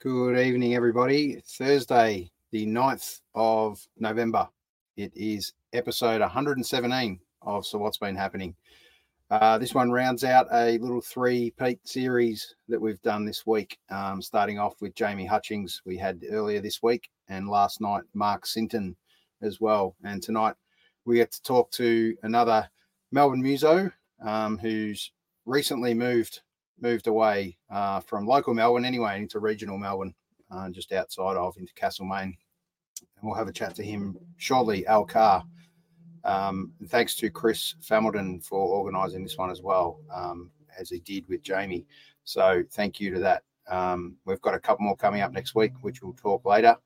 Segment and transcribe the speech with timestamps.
[0.00, 1.42] Good evening, everybody.
[1.46, 4.48] Thursday, the 9th of November.
[4.96, 8.54] It is episode 117 of So What's Been Happening.
[9.30, 13.78] Uh, this one rounds out a little three peat series that we've done this week,
[13.90, 18.46] um, starting off with Jamie Hutchings, we had earlier this week, and last night, Mark
[18.46, 18.96] Sinton
[19.42, 19.96] as well.
[20.02, 20.54] And tonight,
[21.04, 22.70] we get to talk to another
[23.12, 23.90] Melbourne muso
[24.24, 25.12] um, who's
[25.44, 26.40] recently moved
[26.80, 30.14] moved away uh, from local Melbourne anyway into regional Melbourne,
[30.50, 32.36] uh, just outside of into Castlemaine.
[33.00, 35.44] And we'll have a chat to him shortly, Al Carr.
[36.24, 41.28] Um, thanks to Chris Familton for organising this one as well, um, as he did
[41.28, 41.86] with Jamie.
[42.24, 43.42] So thank you to that.
[43.68, 46.76] Um, we've got a couple more coming up next week, which we'll talk later.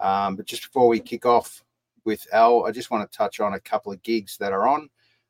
[0.00, 1.64] Um, but just before we kick off
[2.04, 4.88] with Al, I just want to touch on a couple of gigs that are on.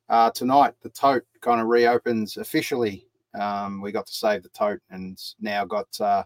[0.09, 3.07] Uh, tonight, the tote kind of reopens officially
[3.39, 6.23] um, we got to save the tote and now got uh,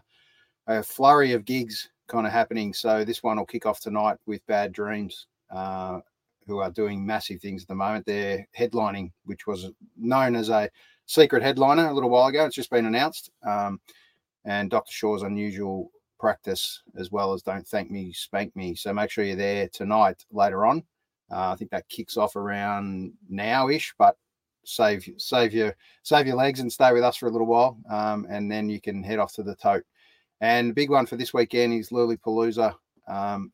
[0.66, 2.74] a flurry of gigs kind of happening.
[2.74, 6.00] So this one will kick off tonight with Bad Dreems, uh,
[6.46, 8.06] who are doing massive things at the moment.
[8.06, 10.68] They're headlining, which was known as a
[11.06, 12.44] secret headliner a little while ago.
[12.44, 13.30] It's just been announced.
[13.46, 13.80] Um,
[14.44, 14.92] and Dr.
[14.92, 18.74] Sure's unusual practice, as well as Don't Thank Me, Spank Me.
[18.74, 20.82] So make sure you're there tonight later on.
[21.30, 24.16] Uh, I think that kicks off around now ish, but
[24.70, 28.26] save save your save your legs and stay with us for a little while, um,
[28.30, 29.84] and then you can head off to the tote.
[30.40, 32.74] And the big one for this weekend is Lollapalooza.
[33.08, 33.52] Um,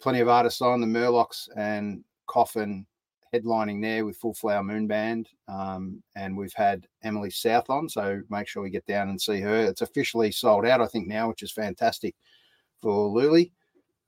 [0.00, 2.86] plenty of artists on the Murlocs and Coffin
[3.34, 7.88] headlining there with Full Flower Moon Band, um, and we've had Emily South on.
[7.88, 9.64] So make sure we get down and see her.
[9.64, 12.14] It's officially sold out, I think now, which is fantastic
[12.80, 13.52] for Luli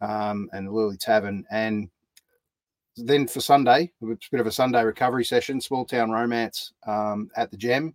[0.01, 1.45] um, and the Tavern.
[1.51, 1.89] And
[2.97, 7.29] then for Sunday, it's a bit of a Sunday recovery session, small town romance um,
[7.37, 7.95] at the Gem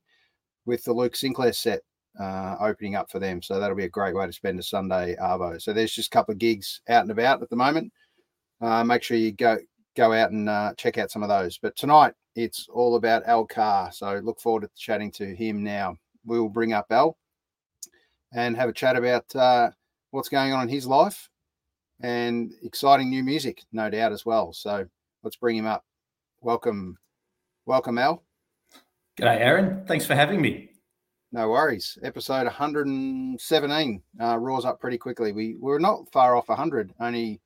[0.66, 1.82] with the Luke Sinclair set
[2.20, 3.42] uh, opening up for them.
[3.42, 5.62] So that'll be a great way to spend a Sunday Arvo.
[5.62, 7.94] So there's just a couple of gigs out and about at the moment.
[8.62, 9.58] Uh, make sure you go
[9.96, 11.58] go out and uh, check out some of those.
[11.58, 13.92] But tonight it's all about Al Carr.
[13.92, 15.96] So look forward to chatting to him now.
[16.26, 17.18] We will bring up Al
[18.34, 19.72] and have a chat about uh,
[20.12, 21.29] what's going on in his life
[22.02, 24.54] and exciting new music, no doubt as well.
[24.54, 24.86] So
[25.24, 25.84] let's bring him up.
[26.42, 26.98] Welcome,
[27.66, 28.24] welcome, Al.
[29.18, 29.86] G'day, Aaron.
[29.86, 30.70] Thanks for having me.
[31.32, 31.98] No worries.
[32.02, 35.32] Episode 117 uh, roars up pretty quickly.
[35.32, 36.94] We we're not far off 100.
[37.00, 37.42] Only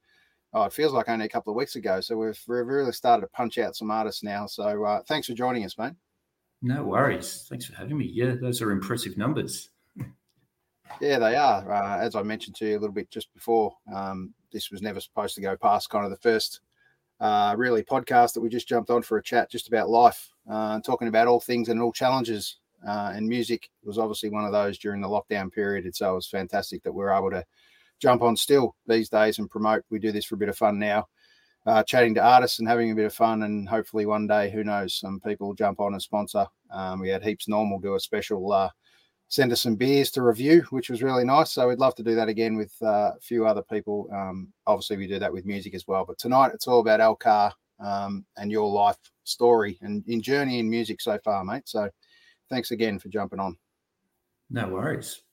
[0.53, 1.99] oh, it feels like only a couple of weeks ago.
[1.99, 4.45] So we've, we've really started to punch out some artists now.
[4.45, 5.93] So uh, thanks for joining us, mate.
[6.61, 7.45] No worries.
[7.49, 8.09] Thanks for having me.
[8.13, 9.69] Yeah, those are impressive numbers.
[11.01, 11.71] Yeah, they are.
[11.71, 15.01] Uh, as I mentioned to you a little bit just before, um, this was never
[15.01, 16.61] supposed to go past kind of the first
[17.19, 20.79] uh, really podcast that we just jumped on for a chat just about life, uh,
[20.81, 22.57] talking about all things and all challenges.
[22.87, 25.85] Uh, and music was obviously one of those during the lockdown period.
[25.85, 27.43] And so it was fantastic that we're able to
[27.99, 29.83] jump on still these days and promote.
[29.89, 31.07] We do this for a bit of fun now,
[31.65, 33.43] uh, chatting to artists and having a bit of fun.
[33.43, 36.45] And hopefully one day, who knows, some people jump on and sponsor.
[36.71, 38.69] Um, we had Heaps Normal do a special uh,
[39.33, 41.49] send us some beers to review, which was really nice.
[41.53, 44.07] So we'd love to do that again with uh, a few other people.
[44.13, 46.05] Um, obviously, we do that with music as well.
[46.05, 47.17] But tonight, it's all about Al
[47.79, 51.63] um, and your life story and in journey in music so far, mate.
[51.65, 51.89] So
[52.51, 53.57] thanks again for jumping on.
[54.51, 55.23] No worries.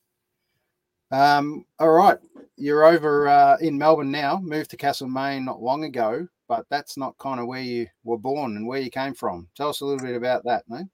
[1.10, 2.16] Um, all right,
[2.56, 4.40] you're over uh, in Melbourne now.
[4.42, 8.56] Moved to Castlemaine not long ago, but that's not kind of where you were born
[8.56, 9.46] and where you came from.
[9.54, 10.86] Tell us a little bit about that, mate.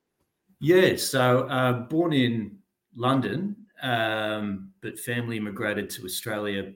[0.59, 2.59] Yeah, so uh, born in
[2.97, 6.73] London, um, but family immigrated to Australia.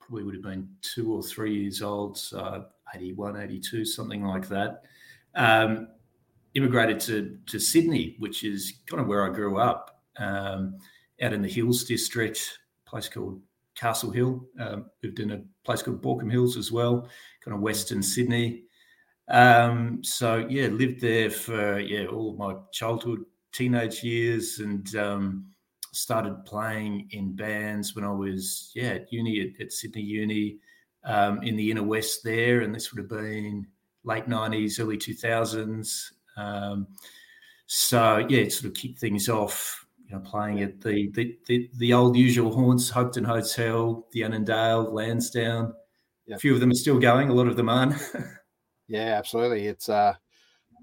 [0.00, 4.82] Probably would have been two or three years old, so 81, 82, something like that.
[5.34, 5.88] Um,
[6.54, 10.78] immigrated to, to Sydney, which is kind of where I grew up, um,
[11.20, 13.40] out in the Hills district, place called
[13.74, 14.46] Castle Hill.
[14.58, 17.08] Um, lived in a place called Baulkham Hills as well,
[17.44, 18.62] kind of Western Sydney.
[19.28, 23.24] Um, so yeah, lived there for yeah all my childhood,
[23.56, 25.46] teenage years and um,
[25.92, 30.58] started playing in bands when I was yeah at uni at, at Sydney Uni
[31.04, 33.66] um, in the inner west there, and this would have been
[34.04, 36.12] late nineties, early two thousands.
[36.36, 36.88] Um,
[37.66, 39.84] so yeah, it sort of kicked things off.
[40.08, 44.92] You know, playing at the the, the, the old usual haunts, Hopetoun Hotel, the Annandale,
[44.92, 45.72] Lansdowne.
[46.26, 46.36] Yep.
[46.36, 47.30] A few of them are still going.
[47.30, 47.94] A lot of them aren't.
[48.88, 49.66] yeah, absolutely.
[49.66, 50.14] It's uh,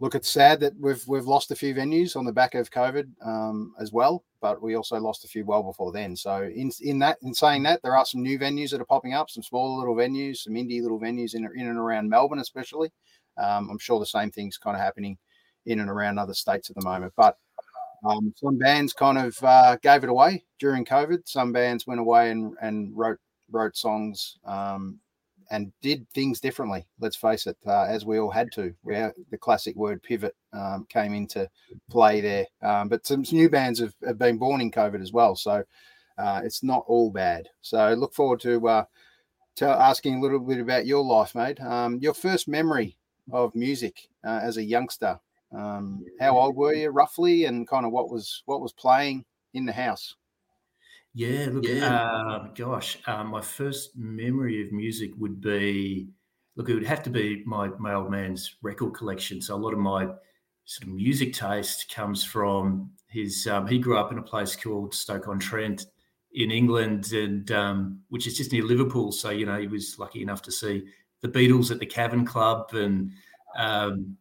[0.04, 3.08] look, it's sad that we've we've lost a few venues on the back of COVID
[3.26, 6.14] um, as well, but we also lost a few well before then.
[6.18, 9.14] So in in that in saying that, there are some new venues that are popping
[9.14, 12.92] up, some smaller little venues, some indie little venues in in and around Melbourne, especially.
[13.38, 15.18] Um, I'm sure the same thing's kind of happening
[15.66, 17.14] in and around other states at the moment.
[17.16, 17.38] But
[18.06, 21.22] Um, some bands kind of uh, gave it away during COVID.
[21.26, 25.00] Some bands went away and, and wrote wrote songs um,
[25.54, 26.84] and did things differently.
[27.00, 28.74] Let's face it, uh, as we all had to.
[28.82, 31.48] Where the classic word pivot um, came into
[31.92, 32.48] play there.
[32.64, 35.64] Um, but some, new bands have, have, been born in COVID as well, so
[36.18, 37.50] uh, it's not all bad.
[37.62, 38.86] So look forward to uh,
[39.58, 41.62] to asking a little bit about your life, mate.
[41.62, 42.98] Um, your first memory
[43.32, 45.20] of music uh, as a youngster.
[45.56, 49.24] Um, how old were you roughly, and kind of what was what was playing
[49.54, 50.16] in the house?
[51.13, 51.94] Yeah, look, yeah.
[51.95, 56.10] Uh, gosh, uh, my first memory of music would be
[56.56, 59.42] look, it would have to be my my old man's record collection.
[59.42, 60.06] So a lot of my
[60.65, 63.45] sort of music taste comes from his.
[63.48, 65.86] Um, he grew up in a place called Stoke on Trent
[66.33, 69.12] in England, and um, which is just near Liverpool.
[69.12, 70.88] So you know, he was lucky enough to see
[71.21, 73.12] the Beatles at the Cavern Club, and
[73.56, 74.18] um,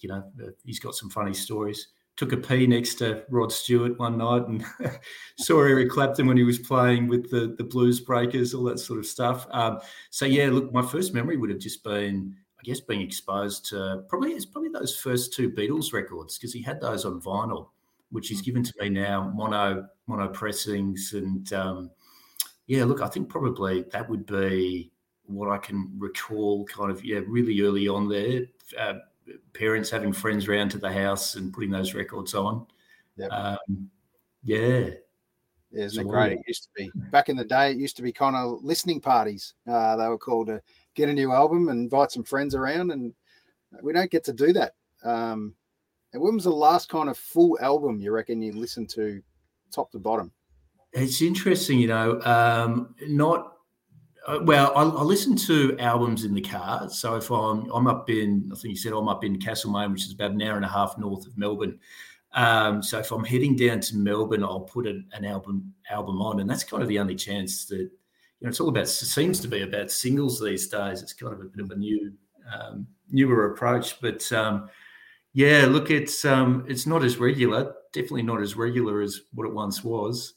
[0.00, 0.22] you know,
[0.64, 1.88] he's got some funny stories
[2.20, 4.62] took a pee next to Rod Stewart one night and
[5.38, 8.98] saw Eric Clapton when he was playing with the the Blues Breakers, all that sort
[8.98, 9.46] of stuff.
[9.52, 9.78] Um,
[10.10, 14.04] so yeah, look, my first memory would have just been, I guess, being exposed to
[14.06, 17.70] probably it's probably those first two Beatles records because he had those on vinyl,
[18.10, 21.90] which he's given to me now, mono mono pressings, and um,
[22.66, 24.92] yeah, look, I think probably that would be
[25.24, 28.42] what I can recall, kind of yeah, really early on there.
[28.78, 28.98] Uh,
[29.52, 32.66] parents having friends round to the house and putting those records on.
[33.16, 33.30] Yep.
[33.30, 33.90] Um,
[34.42, 34.90] yeah.
[35.72, 36.32] Yeah, isn't it great?
[36.32, 37.70] It used to be back in the day.
[37.70, 39.54] It used to be kind of listening parties.
[39.68, 40.60] Uh, they were called to
[40.94, 43.14] get a new album and invite some friends around, and
[43.80, 44.74] we don't get to do that.
[45.04, 45.54] Um,
[46.12, 49.22] and when was the last kind of full album you reckon you listened to,
[49.72, 50.32] top to bottom?
[50.92, 52.20] It's interesting, you know.
[52.22, 53.58] Um, not
[54.42, 56.88] well, I, I, listen to albums in the car.
[56.90, 60.04] So if I'm I'm up in, I think you said I'm up in Castlemaine, which
[60.04, 61.78] is about an hour and a half north of Melbourne.
[62.32, 66.40] Um, so if I'm heading down to Melbourne, I'll put an, an, album album on,
[66.40, 67.90] and that's kind of the only chance that you
[68.42, 68.84] know it's all about.
[68.84, 71.02] It seems to be about singles these days.
[71.02, 72.12] It's kind of a bit of a new
[72.52, 74.68] um, newer approach, but um,
[75.32, 77.74] yeah, look, it's um, it's not as regular.
[77.92, 80.34] Definitely not as regular as what it once was,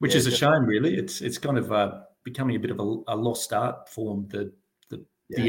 [0.00, 0.96] which yeah, is a shame, really.
[0.96, 4.52] It's it's kind of uh, becoming a bit of a, a lost art form, the
[4.88, 5.44] the, yeah.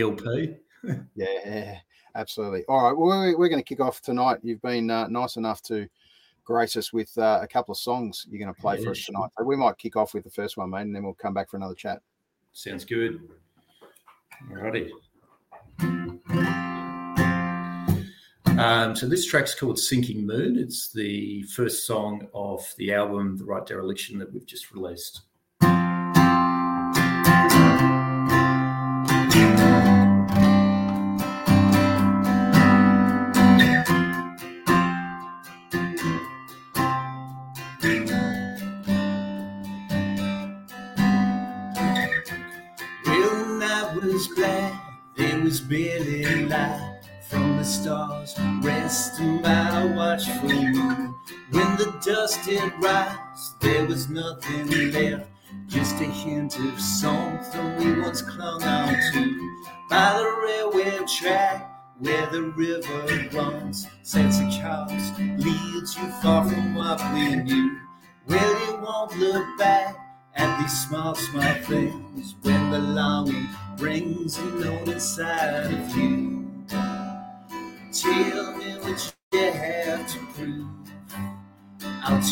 [1.15, 1.77] yeah,
[2.15, 2.63] absolutely.
[2.65, 4.39] All right, well, we're, we're going to kick off tonight.
[4.44, 5.88] You've been uh, nice enough to
[6.44, 9.03] grace us with uh, a couple of songs you're going to play yeah, for us
[9.03, 9.29] tonight.
[9.38, 11.50] So we might kick off with the first one, mate, and then we'll come back
[11.50, 12.01] for another chat.
[12.53, 13.20] Sounds good.
[14.50, 14.91] All righty.
[18.58, 20.58] Um, so this track's called Sinking Moon.
[20.58, 25.24] It's the first song of the album The Right Dereliction that we've just released.
[47.65, 51.15] Stars, resting by a watchful moon.
[51.51, 55.27] When the dust had rise, there was nothing left,
[55.67, 59.55] just a hint of something we once clung on to.
[59.89, 66.75] By the railway track, where the river runs, sets a coast, leads you far from
[66.75, 67.79] what we knew.
[68.27, 69.95] Well, you won't look back
[70.36, 76.35] at these small, small things when the longing brings a note inside of you.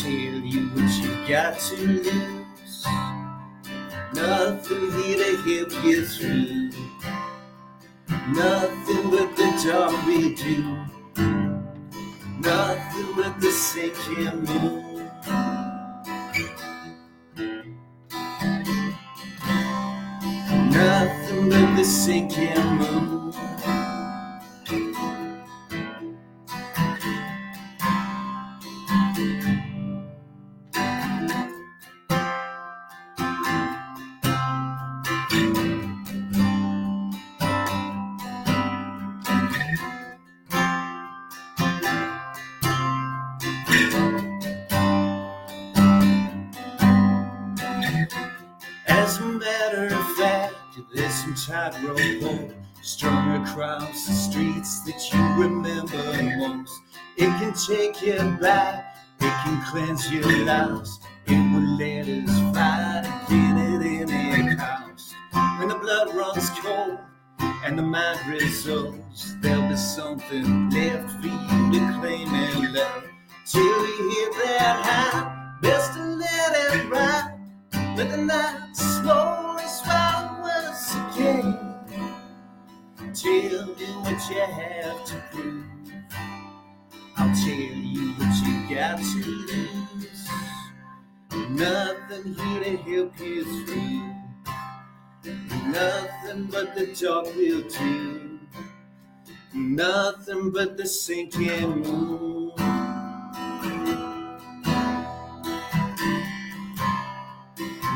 [0.02, 2.86] Tell you what you got to lose.
[4.12, 6.70] Nothing here to help you through.
[8.34, 10.62] Nothing but the dark we do.
[12.40, 14.84] Nothing but the sinking moon.
[20.70, 23.32] nothing but the sinking moon.
[57.94, 60.98] Take you back, it can cleanse your loss.
[61.26, 65.14] It will let us fight again at any cost.
[65.58, 66.98] When the blood runs cold
[67.38, 73.04] and the mind resolves, there'll be something left for you to claim and love.
[73.46, 75.58] till you hit that high.
[75.62, 77.38] Best to let it ride,
[77.96, 81.58] let the night slowly swallow us again.
[83.14, 85.73] Tell me what you have to prove.
[87.16, 90.28] I'll tell you what you got to lose.
[91.50, 94.14] Nothing here to help you through.
[95.70, 98.40] Nothing but the dark will do.
[99.54, 102.52] Nothing but the sinking moon.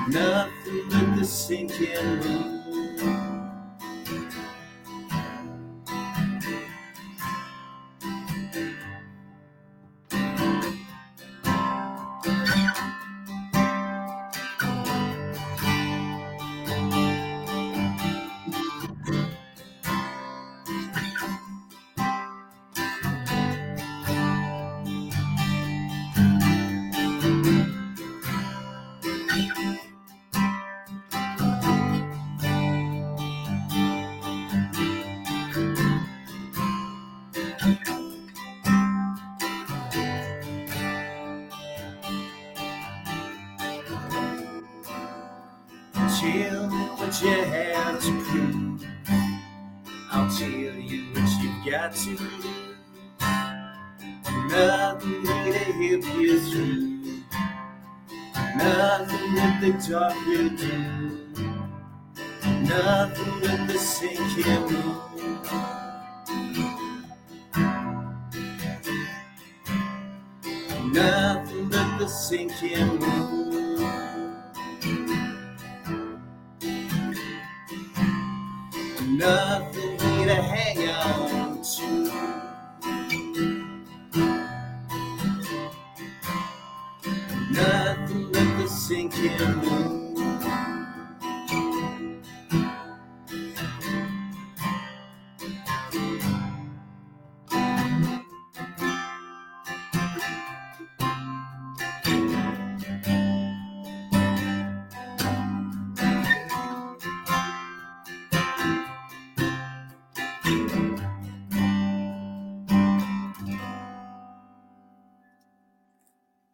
[0.08, 2.57] Nothing but the sinking moon.
[87.50, 89.98] Nothing but the sinking moon.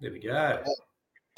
[0.01, 0.63] There we go.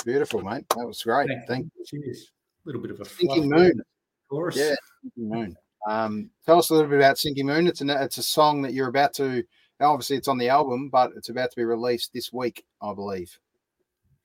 [0.06, 0.64] Beautiful, mate.
[0.76, 1.28] That was great.
[1.28, 1.84] Thank Thank you.
[1.84, 2.30] Cheers.
[2.64, 3.82] A little bit of a Sinking Moon.
[4.30, 4.56] chorus.
[4.56, 4.76] Yeah.
[5.02, 5.56] Sinking Moon.
[5.88, 7.66] Um, tell us a little bit about Sinking Moon.
[7.66, 9.42] It's an it's a song that you're about to.
[9.80, 13.36] Obviously, it's on the album, but it's about to be released this week, I believe.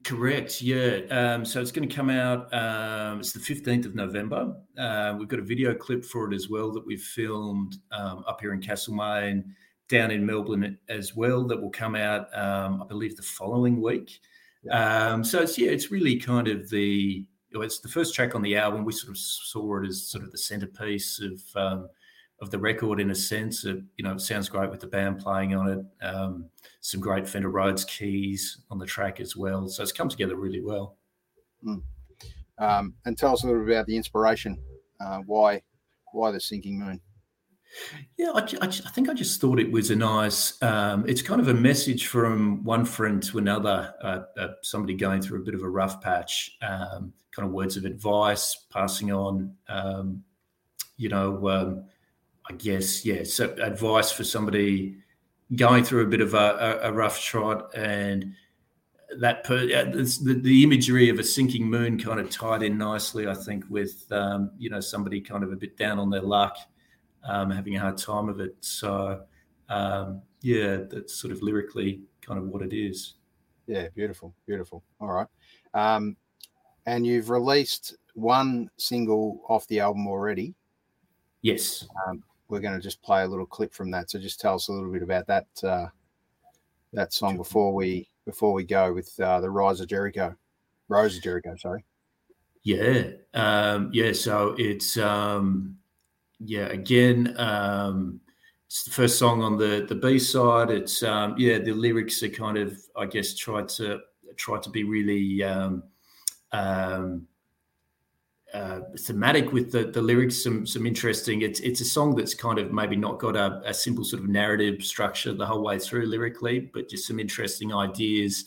[0.04, 0.62] Correct.
[0.62, 1.00] Yeah.
[1.10, 2.54] Um, so it's going to come out.
[2.54, 4.56] Um, it's the fifteenth of November.
[4.78, 8.40] Uh, we've got a video clip for it as well that we've filmed um, up
[8.40, 9.52] here in Castlemaine,
[9.90, 11.44] down in Melbourne as well.
[11.48, 14.20] That will come out, um, I believe, the following week.
[14.70, 17.26] Um, so it's yeah, it's really kind of the.
[17.54, 18.86] It's the first track on the album.
[18.86, 21.90] We sort of saw it as sort of the centerpiece of um,
[22.42, 23.66] of the record in a sense.
[23.66, 26.06] It, you know, it sounds great with the band playing on it.
[26.06, 26.50] Um,
[26.80, 29.68] some great Fender Rhodes keys on the track as well.
[29.68, 30.98] So it's come together really well.
[32.58, 34.58] Um, and tell us a little bit about the inspiration.
[35.00, 35.62] Uh, why
[36.14, 37.02] why the Sinking Moon?
[38.18, 40.62] Yeah, I, I, I think I just thought it was a nice.
[40.62, 43.94] Um, it's kind of a message from one friend to another.
[44.02, 46.58] Uh, uh, somebody going through a bit of a rough patch.
[46.62, 49.56] Um, kind of words of advice, passing on.
[49.70, 50.24] Um,
[50.98, 51.86] you know, um,
[52.50, 53.24] I guess yeah.
[53.24, 54.98] So advice for somebody
[55.56, 58.34] going through a bit of a, a, a rough trot, and
[59.20, 63.28] that per, this- the, the imagery of a sinking moon kind of tied in nicely.
[63.28, 66.58] I think with um, you know somebody kind of a bit down on their luck
[67.24, 68.56] um, having a hard time of it.
[68.60, 69.22] So,
[69.70, 73.16] um, yeah, that's sort of lyrically kind of what it is.
[73.68, 74.84] Yeah, beautiful, beautiful.
[75.00, 75.28] All right.
[75.74, 76.18] Um,
[76.86, 80.56] and you've released one single off the album already.
[81.42, 81.88] Yes.
[82.50, 84.12] We're going to just play a little clip from that.
[84.12, 85.88] So just tell us a little bit about that uh,
[86.92, 90.36] that song before we before we go with uh, the Rise of Jericho,
[90.90, 91.56] Rose of Jericho.
[91.56, 91.86] Sorry.
[92.64, 93.12] Yeah.
[93.34, 94.12] Um, yeah.
[94.12, 95.78] So it's, um,
[96.44, 98.20] yeah, again, um,
[98.68, 100.72] it's the first song on the the B side.
[100.72, 104.00] It's um, yeah, the lyrics are kind of I guess tried to
[104.38, 105.84] try to be really um,
[106.52, 107.28] um,
[108.54, 110.42] uh, thematic with the, the lyrics.
[110.42, 111.42] Some some interesting.
[111.42, 114.30] It's it's a song that's kind of maybe not got a, a simple sort of
[114.30, 118.46] narrative structure the whole way through lyrically, but just some interesting ideas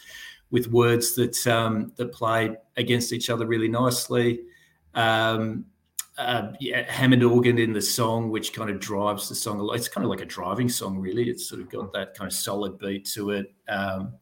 [0.50, 4.40] with words that um, that play against each other really nicely.
[4.94, 5.66] Um,
[6.16, 9.68] uh, yeah, Hammond organ in the song, which kind of drives the song.
[9.74, 11.28] It's kind of like a driving song, really.
[11.28, 13.52] It's sort of got that kind of solid beat to it.
[13.68, 14.14] Um,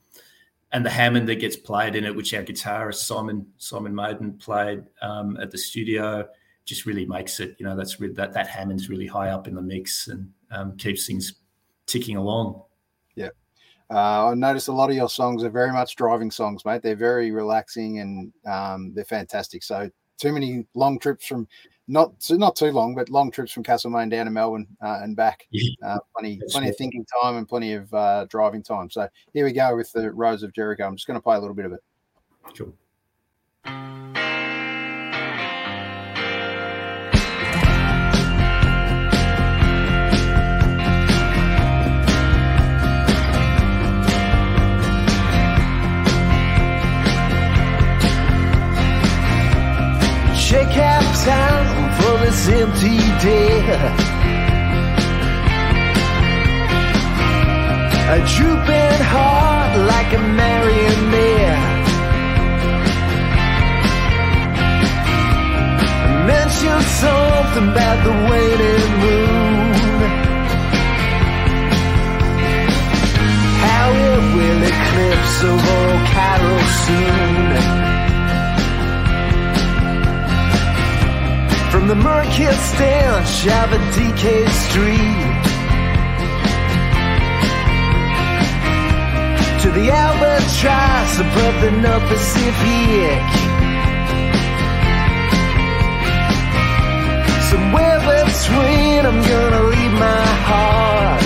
[0.72, 4.84] and the Hammond that gets played in it, which our guitarist Simon Simon Maiden played
[5.02, 6.26] um, at the studio,
[6.64, 7.56] just really makes it.
[7.58, 10.76] You know, that's re- that that Hammond's really high up in the mix and um,
[10.78, 11.34] keeps things
[11.84, 12.62] ticking along.
[13.16, 13.28] Yeah.
[13.90, 16.80] Uh, I noticed a lot of your songs are very much driving songs, mate.
[16.80, 19.62] They're very relaxing and um, they're fantastic.
[19.62, 21.46] So too many long trips from
[21.88, 25.46] not not too long, but long trips from Castlemaine down to Melbourne uh, and back.
[25.52, 25.70] Yeah.
[25.84, 26.70] Uh, plenty That's plenty right.
[26.70, 28.90] of thinking time and plenty of uh, driving time.
[28.90, 30.86] So here we go with the Rose of Jericho.
[30.86, 31.80] I'm just going to play a little bit of it.
[32.56, 32.74] Cool.
[50.52, 51.61] Check out town for
[52.22, 53.58] this empty day.
[58.14, 61.62] A drooping heart like a marionette.
[66.30, 69.72] Mention something about the waning moon.
[73.66, 77.51] How it will eclipse of all cattle soon.
[81.72, 85.42] From the murky stench of a decayed street.
[89.62, 93.22] To the albatross above the North Pacific
[97.48, 101.22] Somewhere between I'm gonna leave my heart.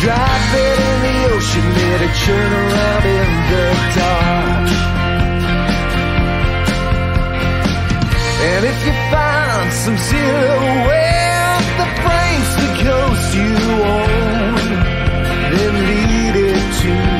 [0.00, 4.97] Drop it in the ocean, let it churn around in the dark
[8.40, 13.52] And if you find some silhouette that brings the ghost you
[13.98, 14.54] own,
[15.54, 17.17] then lead it to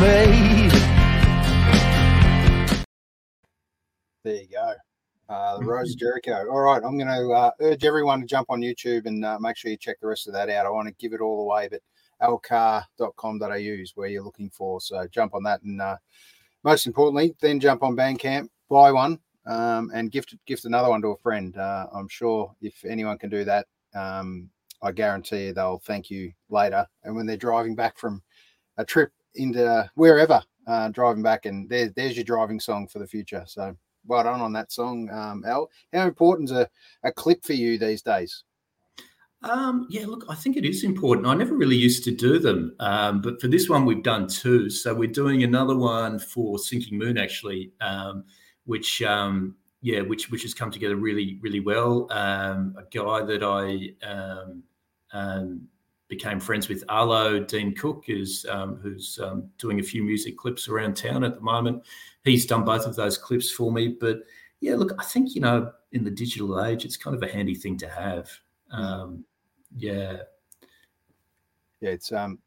[0.00, 0.72] made.
[4.24, 4.72] There you go.
[5.28, 6.46] Uh, the Rose of Jericho.
[6.50, 9.56] All right, I'm going to uh, urge everyone to jump on YouTube and uh, make
[9.56, 10.66] sure you check the rest of that out.
[10.66, 11.80] I want to give it all away, but
[12.22, 14.80] alcar.com.au is where you're looking for.
[14.80, 15.96] So jump on that, and uh,
[16.62, 21.08] most importantly, then jump on Bandcamp, buy one, um, and gift gift another one to
[21.08, 21.56] a friend.
[21.56, 24.50] Uh, I'm sure if anyone can do that, um,
[24.82, 26.86] I guarantee you they'll thank you later.
[27.02, 28.22] And when they're driving back from
[28.76, 33.06] a trip into wherever, uh, driving back, and there, there's your driving song for the
[33.06, 33.44] future.
[33.46, 35.70] So well done on that song, um, Al.
[35.92, 36.68] How important is a,
[37.04, 38.44] a clip for you these days?
[39.42, 41.26] Um, yeah, look, I think it is important.
[41.26, 44.70] I never really used to do them, um, but for this one, we've done two.
[44.70, 48.24] So we're doing another one for Sinking Moon, actually, um,
[48.64, 52.10] which um, yeah, which which has come together really, really well.
[52.10, 54.62] Um, a guy that I um,
[55.12, 55.68] um,
[56.08, 60.68] became friends with, Arlo Dean Cook, is um, who's um, doing a few music clips
[60.68, 61.82] around town at the moment.
[62.24, 63.88] He's done both of those clips for me.
[63.88, 64.18] But
[64.60, 67.54] yeah, look, I think you know, in the digital age, it's kind of a handy
[67.54, 68.30] thing to have.
[68.70, 69.24] Um,
[69.76, 70.18] yeah,
[71.80, 72.38] Yeah, it's um,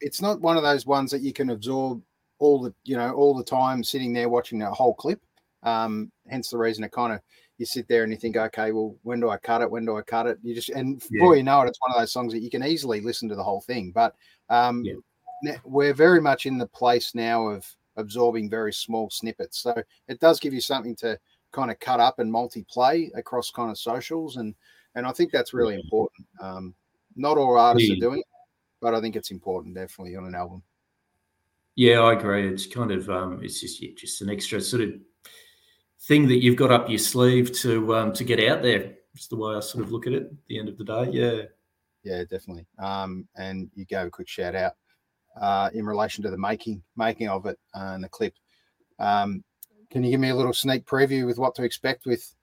[0.00, 2.02] it's not one of those ones that you can absorb
[2.38, 5.20] all the you know all the time sitting there watching a whole clip.
[5.62, 7.20] Um, hence the reason it kind of
[7.58, 9.70] you sit there and you think, okay, well, when do I cut it?
[9.70, 10.38] When do I cut it?
[10.42, 11.18] You just and Yeah.
[11.18, 13.34] before you know it, it's one of those songs that you can easily listen to
[13.34, 13.90] the whole thing.
[13.90, 14.14] But
[14.48, 15.56] um, Yeah.
[15.64, 17.66] we're very much in the place now of
[17.96, 19.74] absorbing very small snippets, so
[20.06, 21.18] it does give you something to
[21.52, 24.54] kind of cut up and multi-play across kind of socials, and
[24.94, 26.26] and I think that's really important.
[26.40, 26.74] Um,
[27.16, 27.96] not all artists Yeah.
[27.96, 28.26] are doing it,
[28.80, 30.62] but I think it's important definitely on an album.
[31.74, 32.48] Yeah, I agree.
[32.48, 34.94] It's kind of um, it's just yeah, just an extra sort of
[36.02, 38.94] thing that you've got up your sleeve to um, to get out there.
[39.14, 40.24] It's the way I sort of look at it.
[40.24, 41.42] At the end of the day, yeah.
[42.04, 42.66] Yeah, definitely.
[42.78, 44.74] Um, and you gave a quick shout out
[45.40, 48.34] uh, in relation to the making making of it uh, and the clip.
[48.98, 49.44] Um,
[49.90, 52.34] can you give me a little sneak preview with what to expect with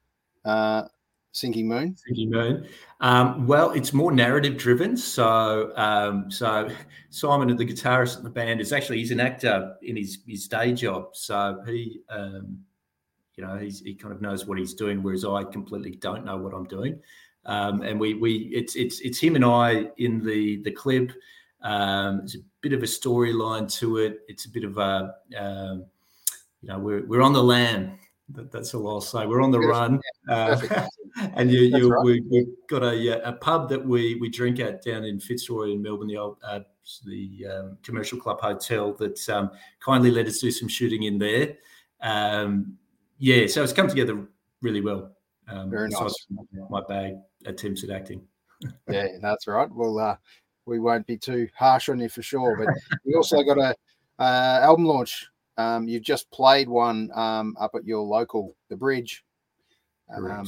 [0.45, 0.83] uh,
[1.31, 1.95] Sinking Moon?
[1.97, 2.67] Sinking Moon.
[3.01, 4.97] Um, well, it's more narrative driven.
[4.97, 6.69] So, um, so
[7.09, 10.73] Simon, the guitarist in the band, is actually he's an actor in his his day
[10.73, 11.09] job.
[11.13, 12.59] So he, um,
[13.37, 16.37] you know, he's, he kind of knows what he's doing, whereas I completely don't know
[16.37, 16.99] what I'm doing.
[17.45, 21.11] Um, and we we it's it's it's him and I in the the clip.
[21.61, 24.21] Um, there's a bit of a storyline to it.
[24.27, 25.85] It's a bit of a um,
[26.61, 29.25] you know we're we're on the lam that, that's all I'll say.
[29.25, 30.59] We're on the run, uh,
[31.35, 32.03] and you, you right.
[32.03, 35.81] we, have got a, a pub that we we drink at down in Fitzroy in
[35.81, 36.61] Melbourne, the old uh,
[37.05, 41.55] the um, Commercial Club Hotel that um, kindly let us do some shooting in there.
[42.01, 42.77] Um,
[43.17, 44.25] yeah, so it's come together
[44.61, 45.11] really well.
[45.47, 46.13] Um, Very nice.
[46.69, 47.13] My bag
[47.45, 48.21] attempts at acting.
[48.89, 49.69] yeah, that's right.
[49.71, 50.15] Well, uh,
[50.65, 53.75] we won't be too harsh on you for sure, but we also got a
[54.17, 59.23] uh, album launch um, you've just played one um, up at your local, the Bridge,
[60.13, 60.45] um,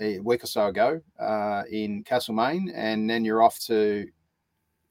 [0.00, 4.06] a week or so ago uh, in Castlemaine, and then you're off to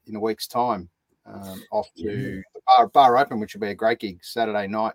[0.05, 0.89] in a week's time
[1.25, 2.41] um, off to yeah.
[2.53, 4.93] the bar, bar Open, which will be a great gig Saturday night.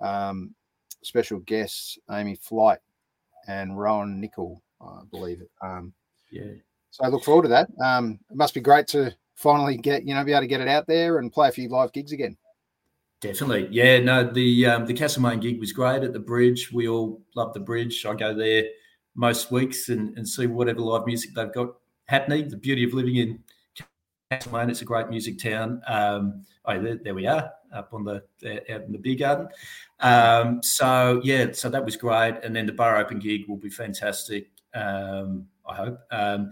[0.00, 0.54] Um,
[1.02, 2.78] special guests Amy Flight
[3.48, 5.50] and Rowan Nickel, I believe it.
[5.62, 5.92] Um,
[6.30, 6.52] yeah.
[6.90, 7.68] So I look forward to that.
[7.82, 10.68] Um, it must be great to finally get you know be able to get it
[10.68, 12.36] out there and play a few live gigs again.
[13.20, 14.00] Definitely, yeah.
[14.00, 16.72] No, the um, the Castlemaine gig was great at the Bridge.
[16.72, 18.04] We all love the Bridge.
[18.06, 18.64] I go there
[19.14, 21.74] most weeks and, and see whatever live music they've got
[22.06, 22.48] happening.
[22.48, 23.38] The beauty of living in
[24.30, 25.82] Castlemaine, it's a great music town.
[25.86, 28.22] Um, oh, there, there, we are up on the
[28.72, 29.48] out in the beer garden.
[30.00, 32.36] Um, so yeah, so that was great.
[32.42, 34.48] And then the bar open gig will be fantastic.
[34.74, 36.00] Um, I hope.
[36.10, 36.50] Um,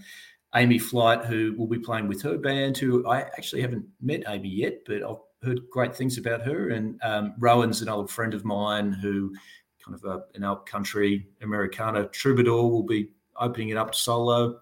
[0.54, 4.48] Amy Flight, who will be playing with her band, who I actually haven't met Amy
[4.48, 6.70] yet, but I've heard great things about her.
[6.70, 9.34] And um, Rowan's an old friend of mine who,
[9.84, 14.60] kind of a, an alt country Americana troubadour, will be opening it up solo.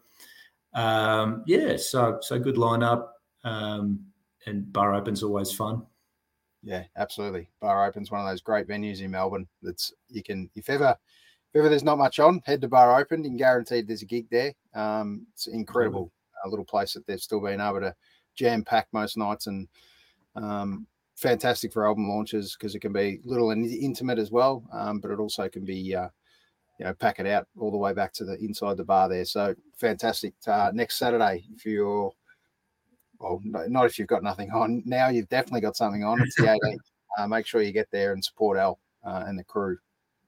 [0.75, 3.09] Um, yeah, so so good lineup.
[3.45, 4.07] Um,
[4.45, 5.87] and Bar Open's always fun.
[6.67, 7.49] Yeah, absolutely.
[7.61, 9.47] Bar Open's one of those great venues in Melbourne.
[9.63, 10.97] That's you can if ever
[11.55, 13.23] if ever there's not much on, head to Bar Open.
[13.23, 14.53] You can guarantee there's a gig there.
[14.75, 16.11] Um, it's incredible,
[16.45, 17.95] a little place that they've still been able to
[18.35, 19.69] jam pack most nights and
[20.35, 24.99] um, fantastic for album launches because it can be little and intimate as well, um,
[24.99, 26.09] but it also can be, uh,
[26.81, 29.25] you know, pack it out all the way back to the inside the bar there.
[29.25, 30.35] So fantastic.
[30.49, 32.13] Uh, next Saturday, if you're,
[33.19, 36.21] well, not if you've got nothing on now, you've definitely got something on.
[36.21, 36.79] It's the 18th.
[37.19, 39.79] Uh, make sure you get there and support Al uh, and the crew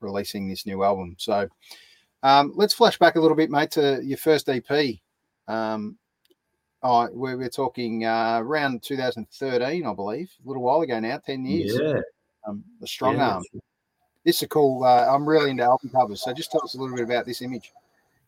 [0.01, 1.17] releasing this new album.
[1.19, 1.49] So
[2.23, 4.99] um, let's flash back a little bit, mate, to your first EP.
[5.47, 5.99] Um,
[6.83, 11.45] Oh, we're, we're talking uh, around 2013, I believe, a little while ago now, 10
[11.45, 11.79] years.
[11.81, 12.01] Yeah.
[12.47, 13.31] Um, the Strong yeah.
[13.31, 13.43] Arm.
[14.25, 14.85] This is a cool.
[14.85, 16.23] Uh, I'm really into album covers.
[16.23, 17.73] So just tell us a little bit about this image.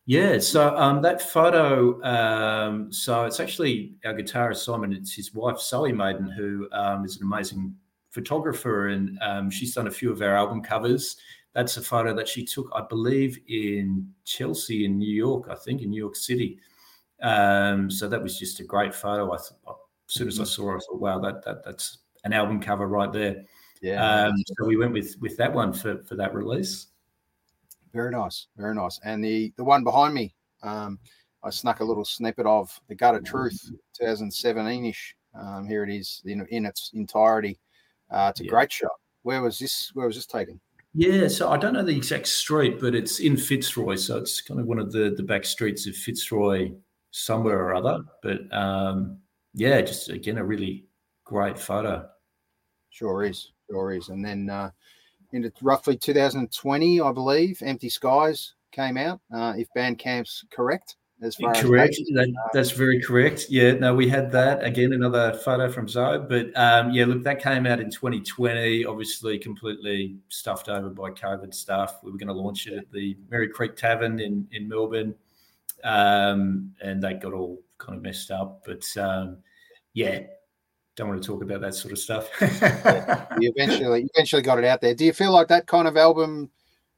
[0.05, 5.59] Yeah, so um, that photo, um, so it's actually our guitarist Simon, it's his wife
[5.59, 7.75] Zoe Maiden, who um, is an amazing
[8.09, 11.17] photographer, and um, she's done a few of our album covers.
[11.53, 15.81] That's a photo that she took, I believe, in Chelsea in New York, I think,
[15.81, 16.59] in New York City.
[17.21, 19.31] Um, so that was just a great photo.
[19.31, 19.75] I th- as
[20.07, 23.11] soon as I saw it, I thought, wow, that, that that's an album cover right
[23.13, 23.43] there.
[23.81, 24.25] Yeah.
[24.25, 26.87] Um, so we went with with that one for for that release.
[27.93, 28.99] Very nice, very nice.
[29.03, 30.99] And the the one behind me, um,
[31.43, 35.15] I snuck a little snippet of the Gutter Truth, 2017 ish.
[35.33, 37.57] Um, here it is in, in its entirety.
[38.09, 38.49] Uh, it's a yeah.
[38.49, 38.91] great shot.
[39.23, 39.91] Where was this?
[39.93, 40.59] Where was this taken?
[40.93, 44.59] Yeah, so I don't know the exact street, but it's in Fitzroy, so it's kind
[44.59, 46.71] of one of the the back streets of Fitzroy,
[47.11, 48.03] somewhere or other.
[48.21, 49.19] But um,
[49.53, 50.85] yeah, just again a really
[51.23, 52.07] great photo.
[52.89, 54.09] Sure is, sure is.
[54.09, 54.71] And then uh,
[55.31, 59.19] in roughly 2020, I believe, Empty Skies came out.
[59.33, 60.95] Uh, if Bandcamp's correct.
[61.23, 63.45] As far correct, as that, that's very correct.
[63.47, 64.91] Yeah, no, we had that again.
[64.91, 68.85] Another photo from Zoe, but um, yeah, look, that came out in 2020.
[68.85, 71.99] Obviously, completely stuffed over by COVID stuff.
[72.01, 75.13] We were going to launch it at the Merri Creek Tavern in in Melbourne
[75.83, 78.63] um, and they got all kind of messed up.
[78.65, 79.37] But um,
[79.93, 80.21] yeah,
[80.95, 82.29] don't want to talk about that sort of stuff.
[82.41, 84.93] yeah, you eventually eventually got it out there.
[84.93, 86.49] Do you feel like that kind of album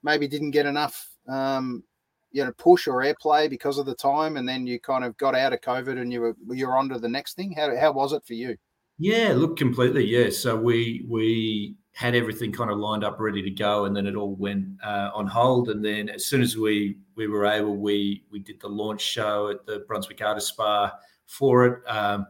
[0.02, 1.84] maybe didn't get enough um,
[2.32, 5.36] you know push or airplay because of the time, and then you kind of got
[5.36, 7.54] out of COVID and you were you're on to the next thing?
[7.54, 8.58] How how was it for you?
[8.98, 10.06] Yeah, look, completely.
[10.06, 14.08] Yeah, so we we had everything kind of lined up, ready to go, and then
[14.08, 15.70] it all went uh, on hold.
[15.70, 19.50] And then as soon as we we were able, we we did the launch show
[19.50, 20.94] at the Brunswick Artists Bar
[21.28, 21.88] for it.
[21.88, 22.26] Um,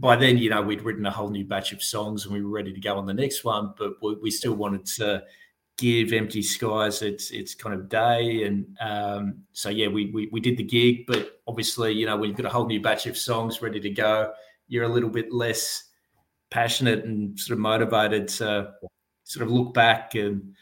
[0.00, 2.50] by then, you know, we'd written a whole new batch of songs and we were
[2.50, 5.22] ready to go on the next one, but we, we still wanted to
[5.78, 10.40] give Empty Skies its its kind of day, and um, so yeah, we, we we
[10.40, 13.16] did the gig, but obviously, you know, when you've got a whole new batch of
[13.16, 14.32] songs ready to go,
[14.68, 15.84] you're a little bit less
[16.50, 18.72] passionate and sort of motivated to
[19.24, 20.54] sort of look back and.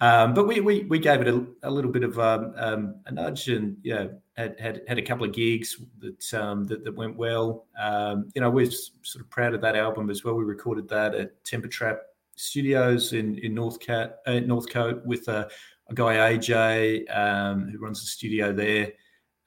[0.00, 3.12] Um, but we, we we gave it a, a little bit of um, um, a
[3.12, 4.06] nudge, and yeah,
[4.36, 7.66] had, had had a couple of gigs that um, that, that, went well.
[7.78, 10.34] Um, you know, we're sort of proud of that album as well.
[10.34, 11.98] We recorded that at Temper Trap
[12.36, 15.48] Studios in in Northcat uh, Northcote with a,
[15.88, 18.92] a guy AJ um, who runs the studio there.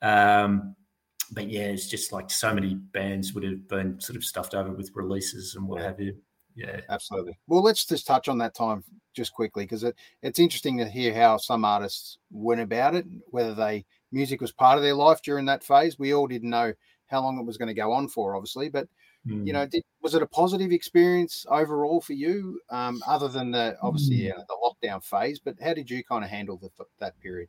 [0.02, 4.72] but yeah, it's just like so many bands would have been sort of stuffed over
[4.72, 6.14] with releases and what have you.
[6.54, 7.38] Yeah, absolutely.
[7.46, 8.84] Well, let's just touch on that time
[9.14, 13.54] just quickly because it, it's interesting to hear how some artists went about it, whether
[13.54, 15.98] they music was part of their life during that phase.
[15.98, 16.72] We all didn't know
[17.06, 18.88] how long it was going to go on for, obviously, but
[19.26, 19.46] mm.
[19.46, 23.76] you know, did, was it a positive experience overall for you, um, other than the
[23.82, 24.32] obviously mm.
[24.34, 24.56] the
[24.88, 25.38] lockdown phase?
[25.38, 27.48] But how did you kind of handle the, that period?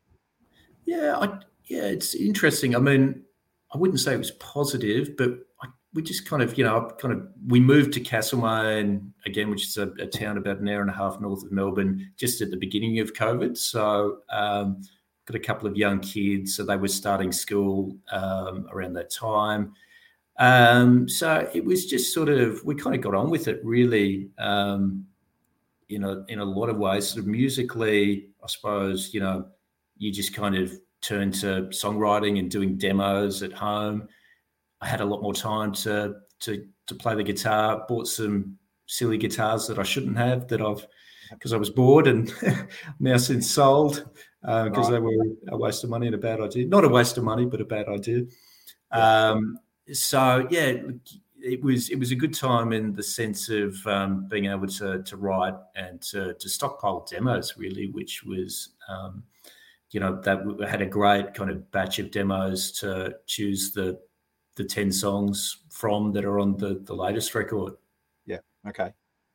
[0.86, 2.76] Yeah, I, yeah, it's interesting.
[2.76, 3.24] I mean,
[3.74, 7.14] I wouldn't say it was positive, but I we just kind of, you know, kind
[7.14, 10.90] of, we moved to Castlemaine again, which is a, a, town about an hour and
[10.90, 13.56] a half north of Melbourne, just at the beginning of COVID.
[13.58, 14.82] So, um,
[15.26, 19.74] got a couple of young kids, so they were starting school um, around that time.
[20.40, 24.30] Um, so it was just sort of, we kind of got on with it really,
[24.40, 25.06] um,
[25.88, 27.08] you know, in a lot of ways.
[27.08, 29.46] Sort of musically, I suppose, you know,
[29.98, 34.08] you just kind of turn to songwriting and doing demos at home
[34.84, 37.86] I had a lot more time to to to play the guitar.
[37.88, 40.86] Bought some silly guitars that I shouldn't have that I've
[41.32, 42.32] because I was bored and
[43.00, 44.06] now since sold
[44.42, 44.92] because uh, right.
[44.92, 46.68] they were a waste of money and a bad idea.
[46.68, 48.24] Not a waste of money, but a bad idea.
[48.92, 49.58] Um,
[49.94, 50.74] so yeah,
[51.42, 55.02] it was it was a good time in the sense of um, being able to
[55.02, 59.24] to write and to, to stockpile demos really, which was um,
[59.92, 63.98] you know that we had a great kind of batch of demos to choose the
[64.56, 67.74] the 10 songs from that are on the, the latest record.
[68.26, 68.40] Yeah.
[68.68, 68.92] Okay.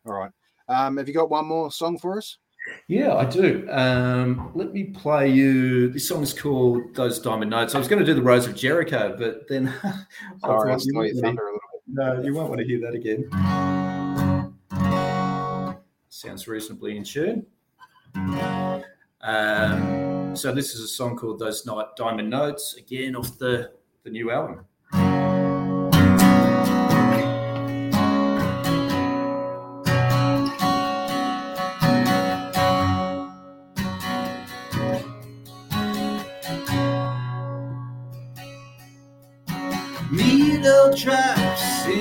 [0.07, 0.31] All right.
[0.69, 2.39] Um, have you got one more song for us?
[2.87, 3.67] Yeah, I do.
[3.71, 5.89] Um, let me play you.
[5.91, 9.15] This song's called "Those Diamond Notes." I was going to do the Rose of Jericho,
[9.19, 9.73] but then
[10.41, 11.83] sorry, I stole your thunder a little bit.
[11.87, 13.31] No, you won't want to hear that again.
[16.09, 17.47] Sounds reasonably in tune.
[19.21, 23.73] Um, so this is a song called "Those Night Diamond Notes," again off the
[24.05, 24.65] the new album.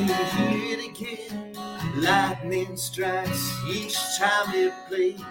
[0.08, 1.54] You hear it again.
[1.96, 5.22] Lightning strikes each time it plays.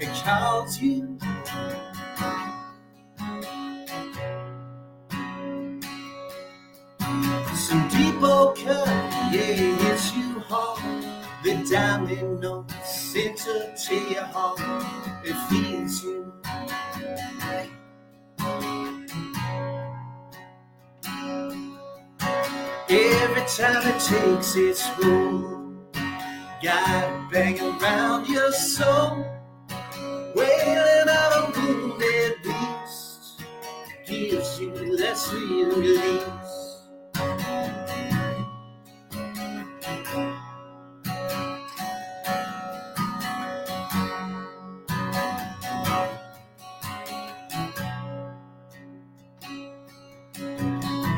[0.00, 1.18] It calls you.
[12.10, 14.58] Diamond notes enter to your heart.
[15.24, 16.32] It feeds you.
[22.88, 25.76] Every time it takes its hold
[26.60, 29.24] it bang around your soul,
[30.34, 33.42] wailing out a wounded beast,
[34.06, 34.74] gives you
[35.16, 36.49] sweet release.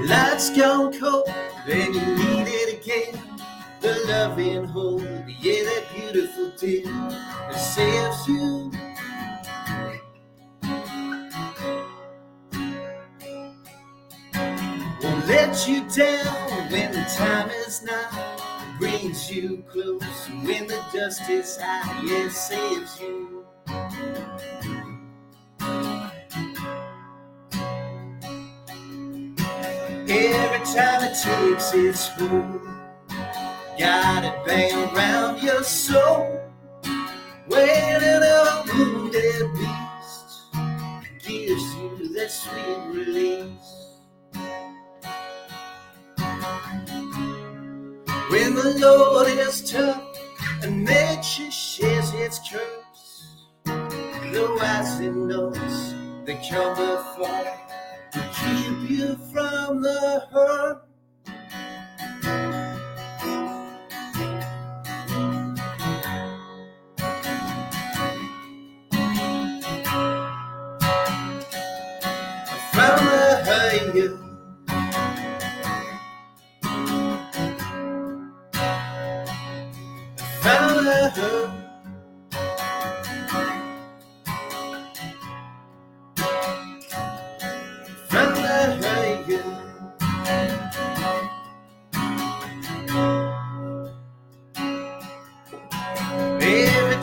[0.08, 1.28] Lights gone cold
[1.66, 3.20] then you need it again.
[3.80, 5.02] The loving hold,
[5.40, 8.72] yeah, that beautiful deal that saves you.
[15.02, 18.36] Won't let you down when the time is now.
[18.78, 20.02] Brings you close
[20.42, 23.44] when the dust is high, yeah, saves you.
[30.74, 32.62] Time it takes its hold,
[33.78, 36.40] got it bang around your soul.
[37.46, 40.40] Wailing a wounded beast
[41.18, 43.98] gives you that sweet release.
[48.30, 50.02] When the Lord is tough
[50.62, 57.71] and nature shares its curse, the wise and knows they come before
[58.88, 60.91] you from the hurt.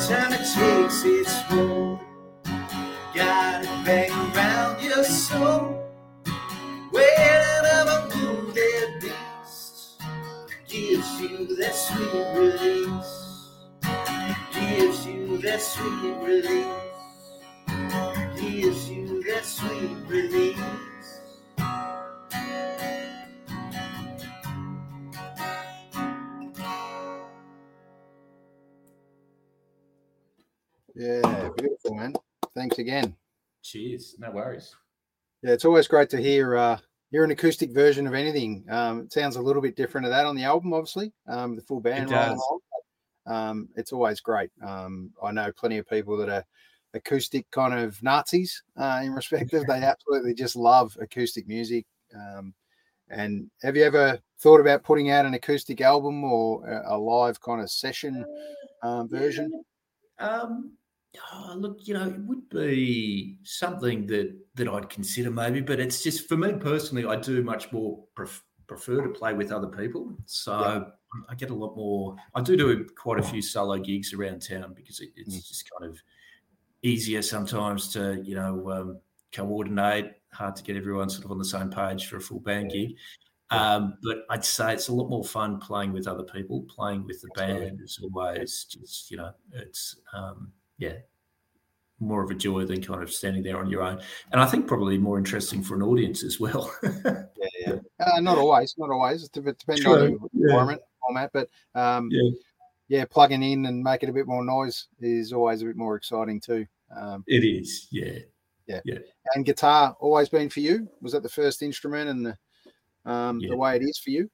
[0.07, 1.99] Time it takes its toll,
[3.13, 5.75] got it bang around your soul.
[6.91, 10.01] Whenever wounded beast
[10.67, 13.13] gives you that sweet release,
[14.53, 16.65] gives you that sweet release,
[18.39, 20.88] gives you that sweet release.
[30.99, 32.13] Yeah, beautiful, man.
[32.53, 33.15] Thanks again.
[33.63, 34.17] Cheers.
[34.19, 34.75] No worries.
[35.41, 36.77] Yeah, it's always great to hear uh,
[37.09, 38.65] hear an acoustic version of anything.
[38.69, 41.13] Um, it sounds a little bit different to that on the album, obviously.
[41.25, 42.09] Um, the full band.
[42.09, 42.43] It does.
[43.25, 44.49] Um, it's always great.
[44.61, 46.43] Um, I know plenty of people that are
[46.93, 51.85] acoustic kind of Nazis uh, in respect of they absolutely just love acoustic music.
[52.13, 52.53] Um,
[53.09, 57.39] and have you ever thought about putting out an acoustic album or a, a live
[57.39, 58.25] kind of session
[58.83, 59.63] um, version?
[60.19, 60.73] Um,
[61.33, 66.03] oh, look, you know, it would be something that that I'd consider maybe, but it's
[66.03, 70.13] just for me personally, I do much more pref- prefer to play with other people.
[70.25, 70.83] So Yeah.
[71.27, 72.15] I get a lot more.
[72.35, 75.47] I do do quite a few solo gigs around town because it, it's Mm.
[75.47, 75.97] just kind of
[76.83, 78.99] easier sometimes to you know um,
[79.31, 80.21] coordinate.
[80.33, 82.95] Hard to get everyone sort of on the same page for a full band gig.
[83.51, 86.67] Um, but I'd say it's a lot more fun playing with other people.
[86.69, 90.93] Playing with the band is always just you know it's um, yeah
[91.99, 93.99] more of a joy than kind of standing there on your own.
[94.31, 96.73] And I think probably more interesting for an audience as well.
[97.63, 98.05] Yeah, yeah.
[98.15, 99.23] Uh, not always, not always.
[99.23, 100.47] It depends True, on the yeah.
[100.47, 102.29] environment, format, but um, yeah,
[102.89, 106.39] yeah, plugging in and making a bit more noise is always a bit more exciting
[106.39, 106.65] too.
[106.95, 107.87] Um, it is.
[107.91, 108.19] Yeah.
[108.67, 108.99] yeah, yeah.
[109.35, 110.87] and guitar always been for you?
[111.01, 113.49] Was that the first instrument and the um, Yeah.
[113.49, 114.29] the way it is for you?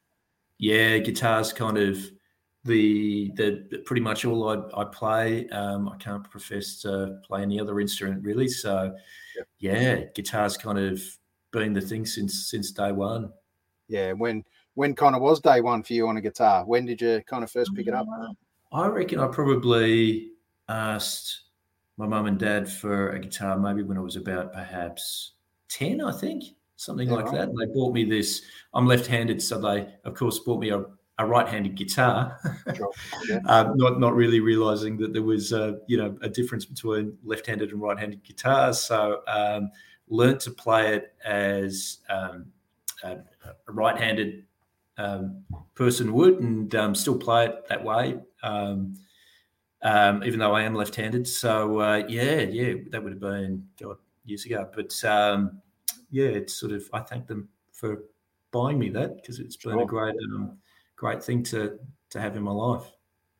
[0.58, 1.97] yeah, guitar's kind of
[2.65, 5.47] the the pretty much all I, I play.
[5.49, 8.47] Um, I can't profess to play any other instrument really.
[8.47, 8.95] So
[9.36, 9.47] Yep.
[9.60, 11.01] yeah, guitar's kind of
[11.51, 13.34] been the thing since since day one.
[13.88, 16.65] Yeah, when when kind of was day one for you on a guitar?
[16.65, 18.08] When did you kind of first pick it up?
[18.71, 20.34] I reckon I probably
[20.67, 21.43] asked
[21.97, 25.34] my mum and dad for a guitar maybe when I was about perhaps
[25.69, 26.43] 10, I think,
[26.75, 27.36] something Yeah, like right.
[27.36, 27.49] that.
[27.49, 28.43] And they bought me this.
[28.73, 30.84] I'm left handed, so they, of course, bought me a,
[31.17, 32.38] a right handed guitar.
[32.76, 32.91] Sure.
[33.28, 33.39] Yeah.
[33.45, 37.47] um, not, not really realizing that there was, uh, you know, a difference between left
[37.47, 38.82] handed and right handed guitars.
[38.82, 39.72] So, um,
[40.07, 42.45] learned to play it as um,
[43.03, 43.18] a,
[43.68, 44.45] a right handed
[44.97, 45.43] um,
[45.74, 48.20] person would and um, still play it that way.
[48.43, 48.95] Um,
[49.82, 53.97] um, even though I am left-handed, so uh, yeah, yeah, that would have been God
[54.26, 54.68] years ago.
[54.74, 55.61] But um,
[56.09, 58.05] yeah, it's sort of I thank them for
[58.51, 59.84] buying me that because it's been Sure.
[59.84, 60.57] a great, um,
[60.96, 61.80] great thing to
[62.12, 62.91] to have in my life.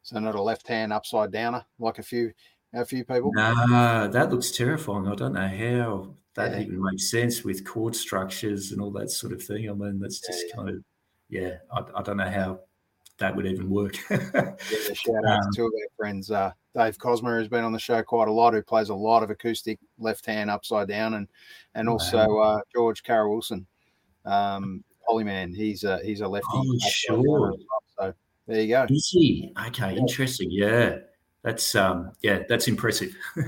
[0.04, 2.32] So not a left hand upside downer like a few
[2.74, 3.32] a few people.
[3.34, 5.08] No, that looks terrifying.
[5.08, 6.60] I don't know how that Yeah.
[6.66, 9.70] even makes sense with chord structures and all that sort of thing.
[9.70, 10.56] I mean, that's just yeah.
[10.56, 10.84] kind of
[11.30, 11.58] yeah.
[11.72, 12.60] I, I don't know how
[13.18, 13.96] that would even work.
[14.10, 16.30] Yeah, shout out Um, to two of our friends.
[16.32, 19.24] Uh, Dave Cosmer has been on the show quite a lot, who plays a lot
[19.24, 21.30] of acoustic left hand upside down, and
[21.76, 21.94] and Wow.
[21.94, 23.66] also uh, George Carroll Wilson,
[24.26, 25.56] um, Polyman.
[25.56, 26.48] He's a he's a lefty.
[26.54, 27.18] Oh, sure.
[27.18, 27.84] downer as well.
[27.98, 28.14] So
[28.48, 28.86] there you go.
[28.90, 29.54] Is he?
[29.68, 30.50] Okay, interesting.
[30.52, 30.98] Yeah.
[31.44, 33.14] That's um yeah, that's impressive.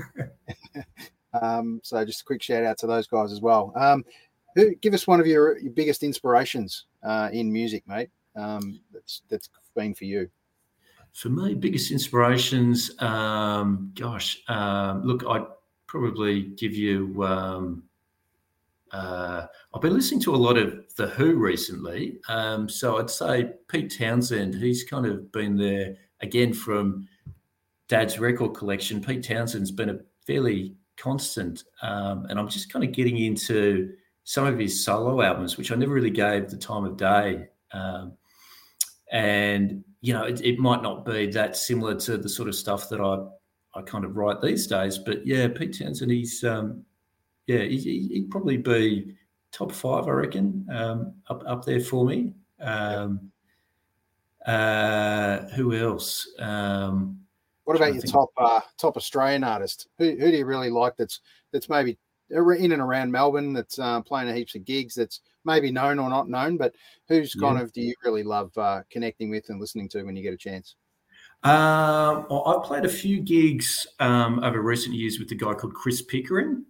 [1.42, 3.72] Um, so just a quick shout out to those guys as well.
[3.76, 4.04] Um,
[4.54, 8.10] who, give us one of your, your biggest inspirations uh, in music, mate.
[8.36, 10.28] Um, that's that's been for you.
[11.12, 15.46] For me, biggest inspirations, um, gosh, um, look, I'd
[15.86, 17.82] probably give you um
[18.92, 22.18] uh, I've been listening to a lot of The Who recently.
[22.28, 27.08] Um, so I'd say Pete Townshend, he's kind of been there again from
[27.88, 29.02] Dad's record collection.
[29.02, 31.64] Pete Townshend's been a fairly constant.
[31.82, 33.92] Um, and I'm just kind of getting into
[34.24, 37.48] some of his solo albums, which I never really gave the time of day.
[37.72, 38.12] Um,
[39.10, 42.88] and, you know, it, it might not be that similar to the sort of stuff
[42.90, 44.98] that I, I kind of write these days.
[44.98, 46.84] But yeah, Pete Townshend, he's, um,
[47.48, 49.16] yeah, he, he'd probably be
[49.50, 52.34] top five, I reckon, um, up, up there for me.
[52.60, 53.32] Um,
[54.46, 56.28] uh, who else?
[56.38, 57.18] Um,
[57.64, 59.88] What about your think- top uh, top Australian artist?
[59.98, 60.96] Who, who do you really like?
[60.96, 61.20] That's
[61.52, 61.98] that's maybe
[62.30, 66.10] in and around Melbourne that's uh, playing a heaps of gigs that's maybe known or
[66.10, 66.74] not known, but
[67.08, 67.40] who's yeah.
[67.40, 70.34] kind of do you really love uh, connecting with and listening to when you get
[70.34, 70.76] a chance?
[71.44, 76.02] Um, I played a few gigs um, over recent years with a guy called Chris
[76.02, 76.64] Pickering,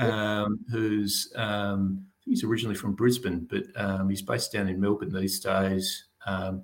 [0.00, 5.40] um, who's um, he's originally from Brisbane, but um, he's based down in Melbourne these
[5.40, 6.04] days.
[6.26, 6.62] Um,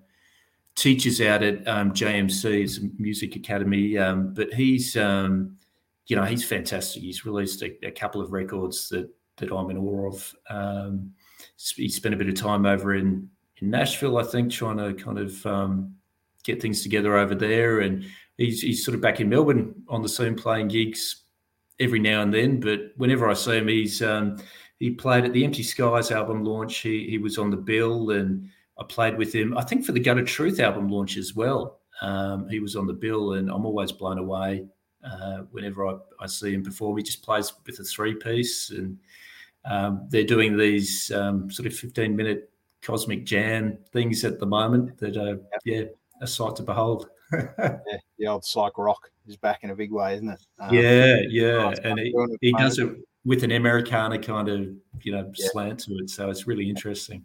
[0.74, 7.02] teaches out at um, JMC, it's a music academy, but he's you know he's fantastic.
[7.02, 10.34] He's released a, a, couple of records that that I'm in awe of.
[11.76, 13.28] He spent a bit of time over in
[13.58, 15.88] in Nashville, I think, trying to kind of
[16.44, 18.04] get things together over there, and
[18.38, 21.24] he's he's sort of back in Melbourne on the scene playing gigs
[21.80, 22.60] every now and then.
[22.60, 24.40] But whenever I see him, he's um,
[24.78, 26.78] he played at the Empty Skies album launch.
[26.78, 28.48] He he was on the bill and
[28.78, 31.80] I played with him, I think, for the Gutter Truth album launch as well.
[32.02, 34.66] Um, he was on the bill, and I'm always blown away
[35.02, 36.98] uh, whenever I, I, see him perform.
[36.98, 38.98] He just plays with a three piece, and
[39.64, 42.50] um, they're doing these um, sort of 15 minute
[42.82, 45.84] cosmic jam things at the moment that are, yeah,
[46.20, 47.08] a sight to behold.
[47.32, 47.78] Yeah,
[48.18, 50.40] the old psych rock is back in a big way, isn't it?
[50.58, 52.88] Um, yeah, yeah, and he, he does it
[53.24, 54.68] with an Americana kind of
[55.02, 55.48] you know yeah.
[55.50, 57.24] slant to it, so it's really interesting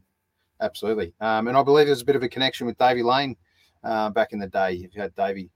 [0.61, 1.13] absolutely.
[1.19, 3.35] Um, and I believe there's a bit of a connection with Davey Lane
[3.83, 4.75] uh, back in the day.
[4.75, 5.49] If you had Davey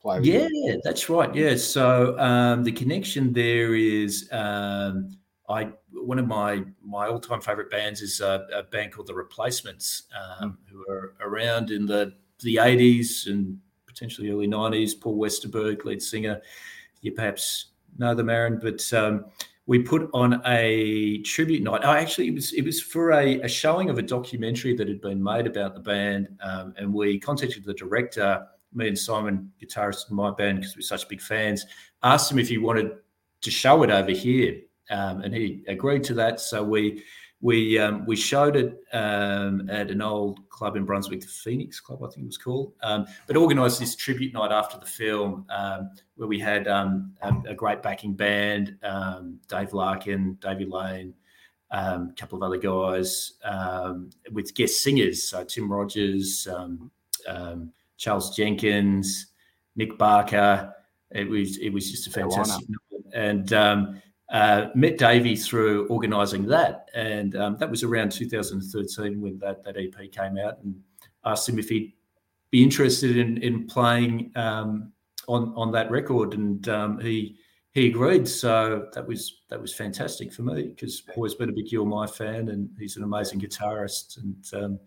[0.00, 0.80] play, yeah, you.
[0.82, 1.32] that's right.
[1.34, 5.16] Yeah, so um, the connection there is um,
[5.48, 9.14] I one of my my all time favorite bands is a, a, band called the
[9.14, 10.04] Replacements,
[10.42, 10.56] mm.
[10.70, 13.58] who are around in the the 80s and
[13.96, 15.00] potentially early 90s.
[15.00, 16.40] Paul Westerberg, lead singer.
[17.00, 17.66] You perhaps
[17.98, 19.24] know them, Aaron, but um,
[19.66, 21.80] we put on a tribute night.
[21.82, 25.00] Oh, actually, it was it was for a, a showing of a documentary that had
[25.00, 30.10] been made about the band, um, and we contacted the director, me and Simon, guitarist
[30.10, 31.64] in my band, because we're such big fans.
[32.02, 32.92] Asked him if he wanted
[33.40, 36.40] to show it over here, um, and he agreed to that.
[36.40, 37.02] So we
[37.40, 42.02] we um, we showed it um, at an old club in Brunswick, the Phoenix Club,
[42.02, 42.72] I think it was called.
[42.82, 47.50] Um, but organised this tribute night after the film, um, where we had um, a,
[47.50, 51.12] a, great backing band, um, Dave Larkin, Davey Lane,
[51.70, 53.34] a couple of other guys,
[54.32, 56.48] with guest singers, so Tim Rogers,
[57.98, 59.26] Charles Jenkins,
[59.76, 60.72] Nick Barker.
[61.10, 63.52] It was it was just a fantastic night, and
[64.30, 69.76] uh, met Davey through organising that, and um, that was around 2013 when that, that
[69.76, 70.74] EP came out, and
[71.24, 71.92] asked him if he'd
[72.50, 74.92] be interested in in playing um,
[75.28, 77.36] on on that record, and um, he
[77.72, 78.26] he agreed.
[78.26, 82.48] So that was that was fantastic for me because always been a big My fan,
[82.48, 84.80] and he's an amazing guitarist, and um,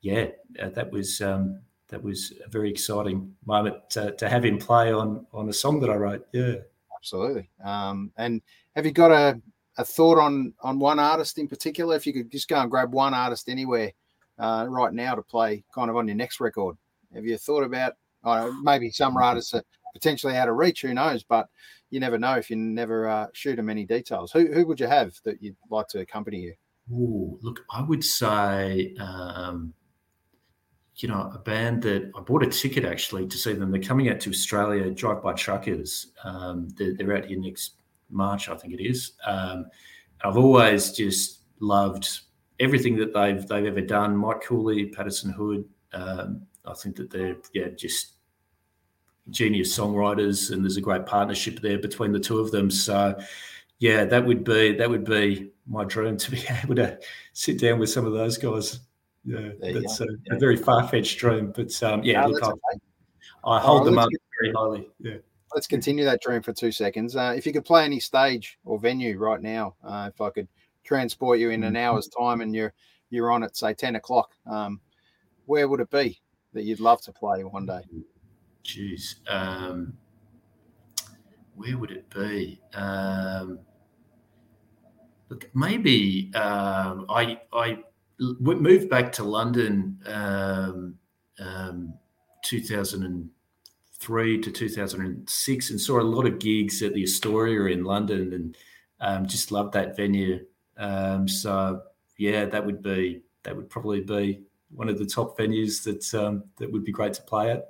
[0.00, 0.26] yeah,
[0.60, 1.20] uh, that was.
[1.20, 5.52] Um, that was a very exciting moment to, to have him play on on a
[5.52, 6.26] song that I wrote.
[6.32, 6.54] Yeah,
[7.02, 7.50] absolutely.
[7.64, 8.40] Um, and
[8.76, 9.40] have you got a,
[9.76, 11.96] a thought on on one artist in particular?
[11.96, 13.92] If you could just go and grab one artist anywhere
[14.38, 16.76] uh, right now to play kind of on your next record,
[17.14, 17.94] have you thought about
[18.62, 20.82] maybe some artists are potentially out of reach?
[20.82, 21.24] Who knows?
[21.24, 21.48] But
[21.90, 24.30] you never know if you never uh, shoot them any details.
[24.32, 26.54] Who who would you have that you'd like to accompany you?
[26.92, 28.94] Ooh, look, I would say.
[29.00, 29.74] Um,
[30.96, 33.70] you know, a band that I bought a ticket actually to see them.
[33.70, 36.08] They're coming out to Australia, Drive By Truckers.
[36.22, 37.76] Um, they're, they're, out here next
[38.10, 39.12] March, I think it is.
[39.26, 39.66] Um,
[40.22, 42.20] I've always just loved
[42.60, 44.16] everything that they've they've ever done.
[44.16, 45.64] Mike Cooley, Patterson Hood.
[45.92, 48.12] Um, I think that they're yeah just
[49.30, 52.70] genius songwriters, and there's a great partnership there between the two of them.
[52.70, 53.18] So
[53.78, 56.98] yeah, that would be that would be my dream to be able to
[57.32, 58.80] sit down with some of those guys.
[59.24, 60.36] Yeah, that's a, yeah.
[60.36, 64.08] a, very far fetched dream, but um, yeah, no, look, I, I, hold them up
[64.40, 64.88] very highly.
[64.98, 65.18] Yeah
[65.54, 67.16] let's continue that dream for two seconds.
[67.16, 70.48] Uh, if you could play any stage or venue right now, uh, if I could
[70.84, 71.84] transport you in an mm-hmm.
[71.84, 72.72] hour's time and you're
[73.10, 74.80] you're on at say ten o'clock, um,
[75.46, 76.20] where would it be
[76.52, 77.82] that you'd love to play one day?
[78.64, 79.94] Jeez, um,
[81.54, 82.60] where would it be?
[82.74, 83.60] Um,
[85.28, 87.78] look, maybe um, I I
[88.22, 90.94] I moved back to London um,
[91.38, 91.94] um,
[92.44, 98.56] 2003 to 2006 and saw a lot of gigs at the Astoria in London and
[99.00, 100.44] um, just loved that venue.
[100.76, 101.82] Um, so
[102.18, 106.44] yeah, that would be that would probably be one of the top venues that um,
[106.56, 107.66] that would be great to play at.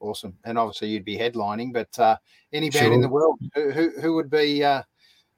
[0.00, 2.16] Awesome, and obviously you'd be headlining, but uh,
[2.52, 2.92] any band sure.
[2.92, 4.82] in the world, who, who, who would be uh,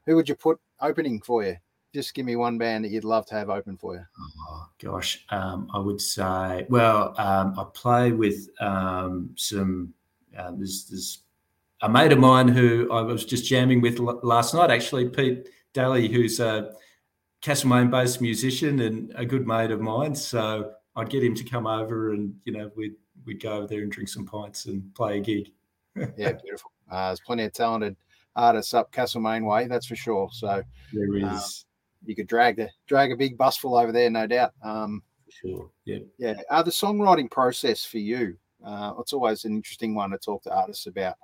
[0.06, 1.56] who would you put opening for you?
[1.94, 4.04] Just give me one band that you'd love to have open for you.
[4.50, 6.66] Oh gosh, um, I would say.
[6.68, 9.94] Well, um, I play with um, some
[10.36, 11.22] um, there's, there's
[11.82, 16.08] a mate of mine who I was just jamming with last night, actually, Pete Daly,
[16.08, 16.74] who's a
[17.40, 20.14] Castlemaine based musician and a good mate of mine.
[20.14, 23.82] So I'd get him to come over and, you know, we'd, we'd go over there
[23.82, 25.52] and drink some pints and play a gig.
[26.16, 26.72] yeah, beautiful.
[26.90, 27.96] Uh, there's plenty of talented
[28.34, 30.28] artists up Castlemaine way, that's for sure.
[30.32, 30.62] So
[30.92, 31.64] there is.
[32.04, 34.52] You could drag the drag a big busful over there, no doubt.
[34.62, 35.70] Um, sure.
[35.84, 35.98] Yeah.
[36.18, 36.40] Yeah.
[36.50, 40.54] Uh, the songwriting process for you, uh, it's always an interesting one to talk to
[40.54, 41.16] artists about.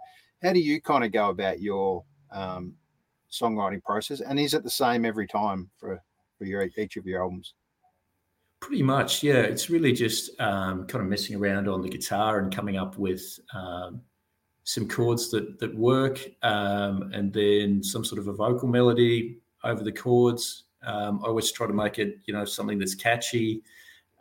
[0.43, 2.75] How do you kind of go about your um,
[3.31, 6.01] songwriting process, and is it the same every time for
[6.39, 7.55] for your each of your albums?
[8.61, 9.43] Pretty much, yeah.
[9.43, 13.39] It's really just um, kind of messing around on the guitar and coming up with
[13.55, 14.01] um,
[14.64, 19.83] some chords that that work, um, and then some sort of a vocal melody over
[19.83, 20.64] the chords.
[20.87, 23.62] Um, I always try to make it, you know, something that's catchy,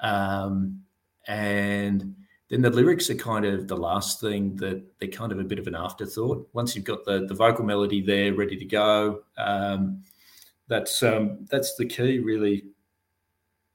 [0.01, 0.81] um,
[1.27, 2.15] and
[2.49, 5.59] then the lyrics are kind of the last thing that they're kind of a bit
[5.59, 6.47] of an afterthought.
[6.53, 10.03] Once you've got the the vocal melody there ready to go, um,
[10.67, 12.65] that's um, that's the key really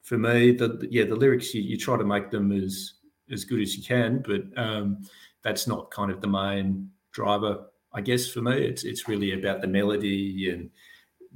[0.02, 0.52] for me.
[0.52, 2.94] The yeah, the lyrics you, you, try to make them as
[3.30, 5.02] as good as you can, but um,
[5.42, 8.26] that's not kind of the main driver, I guess.
[8.28, 10.70] For me, it's it's really about the melody and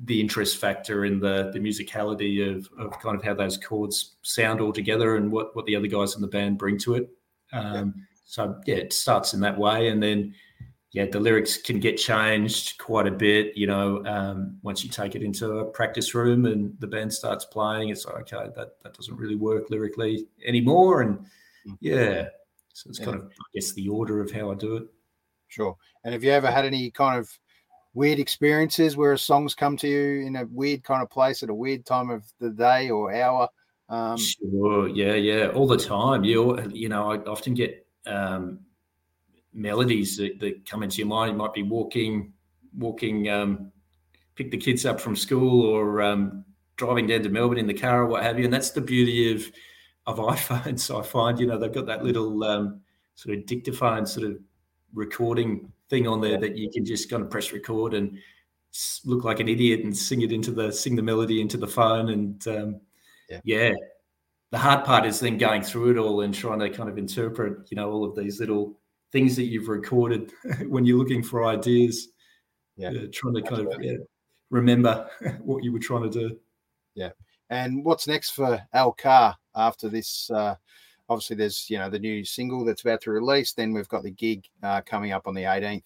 [0.04, 4.60] the interest factor in the the musicality of, of kind of how those chords sound
[4.60, 7.10] all together and what what the other guys in the band bring to it.
[7.52, 8.02] Um, yeah.
[8.24, 10.34] So yeah, it starts in that way, and then
[10.92, 13.56] yeah, the lyrics can get changed quite a bit.
[13.56, 17.44] You know, um, once you take it into a practice room and the band starts
[17.44, 21.18] playing, it's like okay, that that doesn't really work lyrically anymore, and
[21.68, 21.76] mm.
[21.80, 22.28] yeah,
[22.72, 23.04] so it's yeah.
[23.06, 24.84] kind of I guess the order of how I do it.
[25.48, 25.76] Sure.
[26.02, 27.30] And have you ever had any kind of
[27.94, 31.50] weird experiences where a songs come to you in a weird kind of place at
[31.50, 33.48] a weird time of the day or hour?
[33.88, 34.88] Um, sure.
[34.88, 35.14] Yeah.
[35.14, 35.48] Yeah.
[35.48, 36.24] All the time.
[36.24, 38.60] You, you know, I often get um,
[39.52, 41.32] melodies that, that, come into your mind.
[41.32, 42.32] You might be walking,
[42.76, 43.70] walking, um,
[44.34, 46.44] pick the kids up from school or um,
[46.76, 48.44] driving down to Melbourne in the car or what have you.
[48.44, 49.44] And that's the beauty of,
[50.06, 50.98] of iPhones.
[50.98, 52.80] I find, you know, they've got that little um,
[53.14, 54.38] sort of dictaphone sort of
[54.94, 58.18] recording thing on there that you can just kind of press record and
[59.04, 62.10] look like an idiot and sing it into the sing the melody into the phone
[62.10, 62.80] and um,
[63.28, 63.40] yeah.
[63.44, 63.72] yeah.
[64.50, 67.70] the hard part is then going through it all and trying to kind of interpret
[67.70, 68.78] you know all of these little
[69.12, 70.32] things that you've recorded
[70.68, 72.08] when you're looking for ideas
[72.76, 73.88] yeah, yeah trying to kind Absolutely.
[73.88, 73.98] of yeah,
[74.50, 75.08] remember
[75.42, 76.38] what you were trying to do
[76.94, 77.10] yeah
[77.50, 80.54] and what's next for al carr after this uh
[81.08, 84.10] obviously there's you know the new single that's about to release then we've got the
[84.10, 85.84] gig uh, coming up on the 18th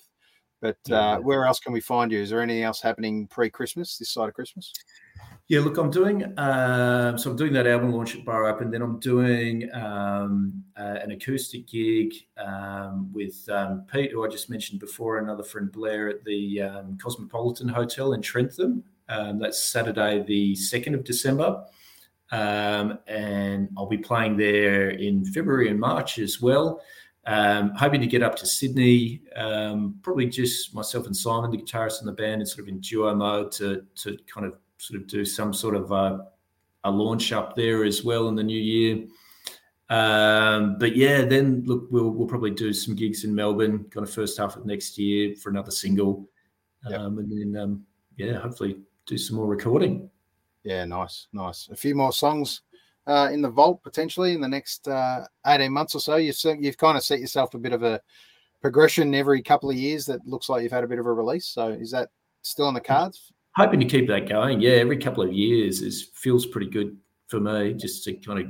[0.60, 2.20] but uh, where else can we find you?
[2.20, 4.72] Is there anything else happening pre-christmas this side of christmas?
[5.48, 8.82] Yeah look i'm doing uh, so i'm doing that album launch at bar and then
[8.82, 14.80] i'm doing um, uh, an acoustic gig um, with um, pete who i just mentioned
[14.80, 20.54] before another friend blair at the um, cosmopolitan hotel in trentham um, that's saturday the
[20.54, 21.64] 2nd of december
[22.32, 26.80] um, and I'll be playing there in February and March as well.
[27.26, 32.00] Um, hoping to get up to Sydney, um, probably just myself and Simon, the guitarist
[32.00, 35.08] in the band, and sort of in duo mode to to kind of sort of
[35.08, 36.18] do some sort of uh,
[36.84, 39.06] a launch up there as well in the new year.
[39.88, 44.12] Um, but yeah, then look, we'll we'll probably do some gigs in Melbourne, kind of
[44.12, 46.28] first half of next year for another single,
[46.88, 47.00] yep.
[47.00, 50.08] Um, and then um, yeah, hopefully do some more recording.
[50.66, 51.68] Yeah, nice, nice.
[51.70, 52.62] A few more songs
[53.06, 56.16] uh, in the vault potentially in the next uh, 18 months or so.
[56.16, 58.00] You've, you've kind of set yourself a bit of a
[58.60, 61.46] progression every couple of years that looks like you've had a bit of a release.
[61.46, 62.08] So is that
[62.42, 63.32] still on the cards?
[63.54, 64.60] Hoping to keep that going.
[64.60, 66.96] Yeah, every couple of years is feels pretty good
[67.28, 68.46] for me just to kind of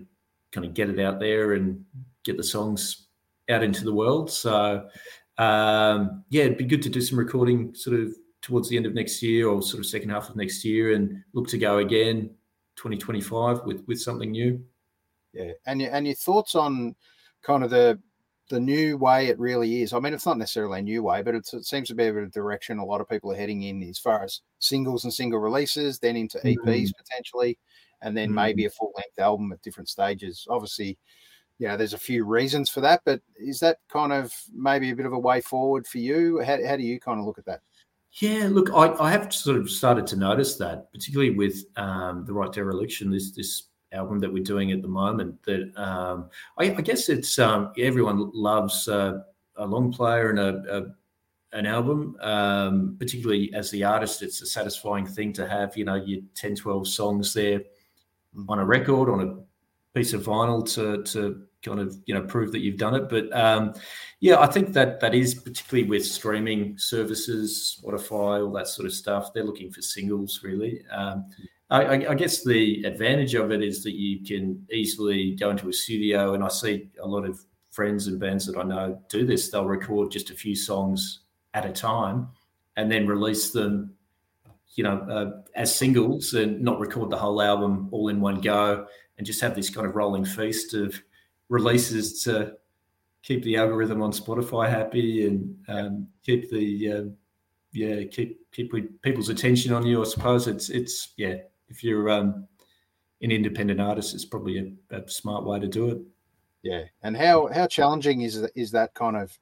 [0.52, 1.84] kind of get it out there and
[2.24, 3.08] get the songs
[3.50, 4.30] out into the world.
[4.30, 4.88] So
[5.36, 8.14] um, yeah, it'd be good to do some recording sort of
[8.46, 11.20] towards the end of next year or sort of second half of next year and
[11.32, 12.30] look to go again
[12.76, 14.64] 2025 with with something new.
[15.32, 16.94] Yeah, and your, and your thoughts on
[17.42, 17.98] kind of the
[18.48, 19.92] the new way it really is.
[19.92, 22.78] I mean, it's not necessarily a new way, but it seems to be a direction
[22.78, 26.14] a lot of people are heading in as far as singles and single releases, then
[26.14, 26.90] into EPs mm-hmm.
[26.96, 27.58] potentially,
[28.02, 28.36] and then mm-hmm.
[28.36, 30.46] maybe a full length album at different stages.
[30.48, 30.96] Obviously,
[31.58, 34.96] you know, there's a few reasons for that, but is that kind of maybe a
[34.96, 36.40] bit of a way forward for you?
[36.40, 37.62] How, how do you kind of look at that?
[38.20, 42.32] Yeah, look, I, I have sort of started to notice that, particularly with um, the
[42.32, 45.42] right dereliction, this this album that we're doing at the moment.
[45.44, 49.20] That um, I, I, guess it's um, everyone loves uh,
[49.56, 54.22] a long player and a, a an album, um, particularly as the artist.
[54.22, 57.60] It's a satisfying thing to have, you know, your 10, 12 songs there
[58.48, 62.52] on a record, on a piece of vinyl to to kind of you know prove
[62.52, 63.08] that you've done it.
[63.08, 63.74] But um,
[64.20, 68.92] yeah, I think that that is particularly with streaming services, Spotify, all that sort of
[68.92, 69.32] stuff.
[69.32, 70.82] They're looking for singles really.
[70.90, 71.26] Um,
[71.68, 75.72] I, I, guess the advantage of it is that you can easily go into a
[75.72, 77.40] studio, and I see a lot of
[77.72, 79.50] friends and bands that I know do this.
[79.50, 81.20] They'll record just a few songs
[81.54, 82.28] at a time,
[82.76, 83.94] and then release them,
[84.76, 88.86] you know, uh, as singles, and not record the whole album all in one go,
[89.18, 91.02] and just have this kind of rolling feast of
[91.48, 92.54] releases to
[93.22, 97.02] keep the algorithm on Spotify happy and um, keep the uh,
[97.72, 98.72] yeah keep keep
[99.02, 100.00] people's attention on you.
[100.00, 101.36] I suppose it's it's yeah
[101.68, 102.46] if you're um,
[103.22, 105.98] an independent artist, it's probably a, a, smart way to do it.
[106.62, 109.36] Yeah, and how how challenging is is that kind of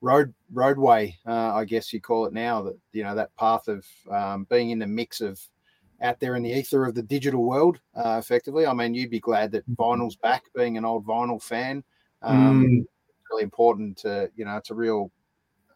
[0.00, 1.16] road roadway?
[1.26, 2.62] Uh, I guess you call it now.
[2.62, 5.40] That you know that path of um, being in the mix of
[6.02, 7.80] out there in the ether of the digital world.
[7.94, 9.80] Uh, effectively, I mean, you'd be glad that mm-hmm.
[9.80, 10.44] vinyl's back.
[10.54, 11.82] Being an old vinyl fan,
[12.22, 12.86] um, mm.
[13.30, 15.10] really important to you know it's a real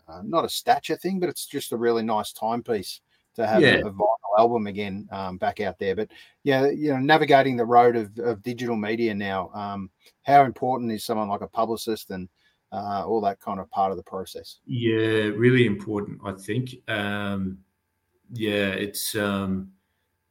[0.08, 3.00] uh, not a stature thing, but it's just a really nice timepiece
[3.34, 3.76] to have yeah.
[3.76, 5.96] a, a vinyl album again um, back out there.
[5.96, 6.10] But
[6.42, 9.90] yeah, you know, navigating the road of, of digital media now, um,
[10.22, 12.28] how important is someone like a publicist and
[12.72, 14.58] uh, all that kind of part of the process?
[14.66, 16.76] Yeah, really important, I think.
[16.88, 17.58] Um,
[18.32, 19.70] yeah, it's um,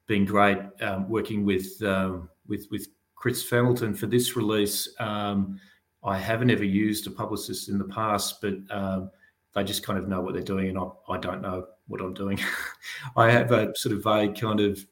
[0.07, 4.87] been great um, working with um, with with Chris Hamilton for this release.
[4.99, 5.59] Um,
[6.03, 8.55] I haven't ever used a publicist in the past, but
[9.55, 12.13] they just kind of know what they're doing, and I, I don't know what I'm
[12.13, 12.39] doing.
[13.15, 14.85] I have a sort of vague kind of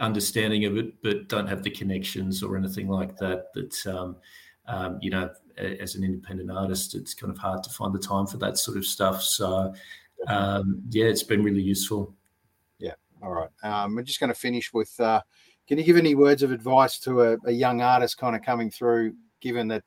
[0.00, 3.52] understanding of it, but don't have the connections or anything like that.
[3.54, 4.16] That um,
[4.66, 8.26] um, you know, as an independent artist, it's kind of hard to find the time
[8.26, 9.22] for that sort of stuff.
[9.22, 9.74] So
[10.26, 12.14] um, yeah, it's been really useful.
[13.22, 13.48] All right.
[13.62, 14.98] Um, we're just going to finish with.
[15.00, 15.20] Uh,
[15.66, 18.70] can you give any words of advice to a, a young artist kind of coming
[18.70, 19.84] through, given that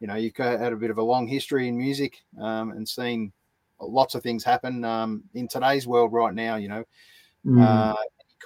[0.00, 3.32] you know you've had a bit of a long history in music um, and seen
[3.80, 6.56] lots of things happen um, in today's world right now.
[6.56, 6.84] You know,
[7.44, 7.62] mm.
[7.62, 7.96] uh,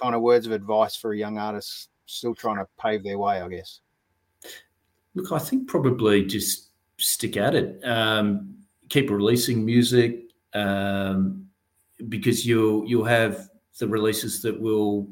[0.01, 3.41] kind of words of advice for a young artist still trying to pave their way,
[3.41, 3.81] I guess.
[5.15, 7.83] Look, I think probably just stick at it.
[7.85, 8.55] Um,
[8.89, 11.47] keep releasing music um,
[12.07, 13.48] because you'll you'll have
[13.79, 15.09] the releases that will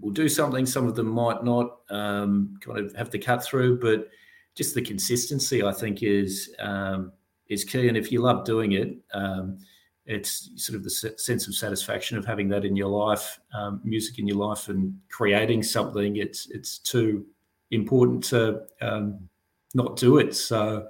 [0.00, 0.66] will do something.
[0.66, 4.08] Some of them might not um, kind of have to cut through, but
[4.54, 7.12] just the consistency, I think, is um,
[7.48, 7.88] is key.
[7.88, 9.58] And if you love doing it, um,
[10.06, 14.18] it's sort of the sense of satisfaction of having that in your life, um, music
[14.18, 16.16] in your life, and creating something.
[16.16, 17.26] It's it's too
[17.70, 19.28] important to um,
[19.74, 20.34] not do it.
[20.34, 20.88] So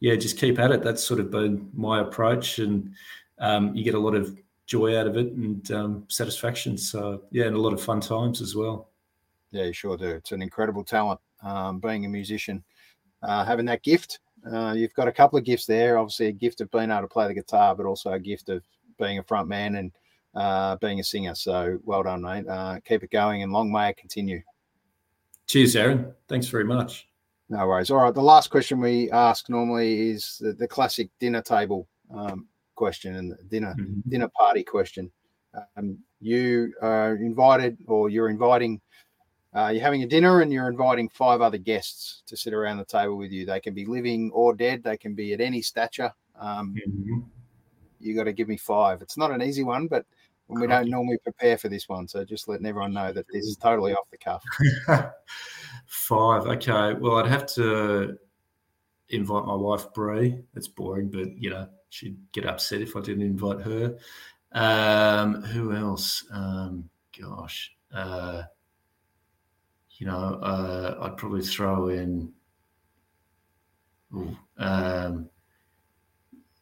[0.00, 0.82] yeah, just keep at it.
[0.82, 2.90] That's sort of been my approach, and
[3.38, 4.36] um, you get a lot of
[4.66, 6.76] joy out of it and um, satisfaction.
[6.76, 8.90] So yeah, and a lot of fun times as well.
[9.52, 10.08] Yeah, you sure do.
[10.08, 11.20] It's an incredible talent.
[11.42, 12.64] Um, being a musician,
[13.22, 14.18] uh, having that gift
[14.50, 15.98] uh, you've got a couple of gifts there.
[15.98, 18.62] Obviously, a gift of being able to play the guitar, but also a gift of
[18.98, 19.92] being a front man and
[20.34, 21.34] uh, being a singer.
[21.34, 22.46] So well done, mate.
[22.48, 24.42] Uh, keep it going and long may it continue.
[25.46, 26.12] Cheers, Aaron.
[26.28, 27.08] Thanks very much.
[27.48, 27.90] No worries.
[27.90, 28.14] All right.
[28.14, 32.46] The last question we ask normally is the, the classic dinner table um,
[32.76, 34.08] question and the dinner mm-hmm.
[34.08, 35.10] dinner party question.
[35.76, 38.80] Um, you are invited, or you're inviting
[39.56, 42.84] uh, you're having a dinner and you're inviting five other guests to sit around the
[42.84, 43.46] table with you.
[43.46, 44.84] They can be living or dead.
[44.84, 46.12] They can be at any stature.
[46.38, 47.20] Um, mm-hmm.
[47.98, 49.00] You got to give me five.
[49.00, 50.04] It's not an easy one, but
[50.48, 52.06] we don't normally prepare for this one.
[52.06, 54.42] So just letting everyone know that this is totally off the cuff.
[55.86, 56.46] five.
[56.46, 56.92] Okay.
[56.92, 58.18] Well, I'd have to
[59.08, 60.38] invite my wife Brie.
[60.54, 63.96] It's boring, but you know she'd get upset if I didn't invite her.
[64.52, 66.24] Um, who else?
[66.30, 67.72] Um, gosh.
[67.92, 68.42] Uh,
[69.92, 72.32] you know, uh, I'd probably throw in.
[74.14, 75.30] Ooh, um,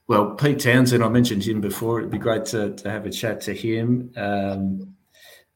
[0.07, 1.99] well, Pete Townshend, I mentioned him before.
[1.99, 4.13] It'd be great to, to have a chat to him.
[4.17, 4.95] Um,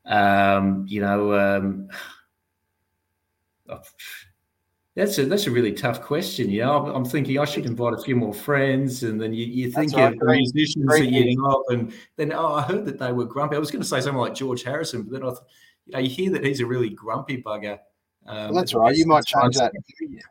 [0.07, 1.89] um, you know, um,
[4.99, 6.53] that's a that's a really tough question.
[6.53, 9.71] Know, I'm, I'm, thinking I should invite a few more friends, and then you, you
[9.71, 10.37] think of right.
[10.39, 13.55] musicians that you know, and then oh, I heard that they were grumpy.
[13.55, 15.47] I was going to say something like George Harrison, but then I thought
[15.87, 17.79] you know, you hear that he's a really grumpy bugger.
[18.27, 18.95] Um, well, that's right.
[18.95, 19.73] You might change that.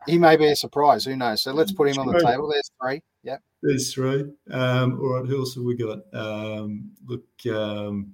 [0.06, 1.06] He may be a surprise.
[1.06, 1.42] Who knows?
[1.42, 2.50] So let's put him on the table.
[2.50, 3.02] There's three.
[3.22, 3.42] Yep.
[3.62, 4.26] There's three.
[4.50, 5.26] Um, all right.
[5.26, 6.00] Who else have we got?
[6.12, 8.12] Um, look, um,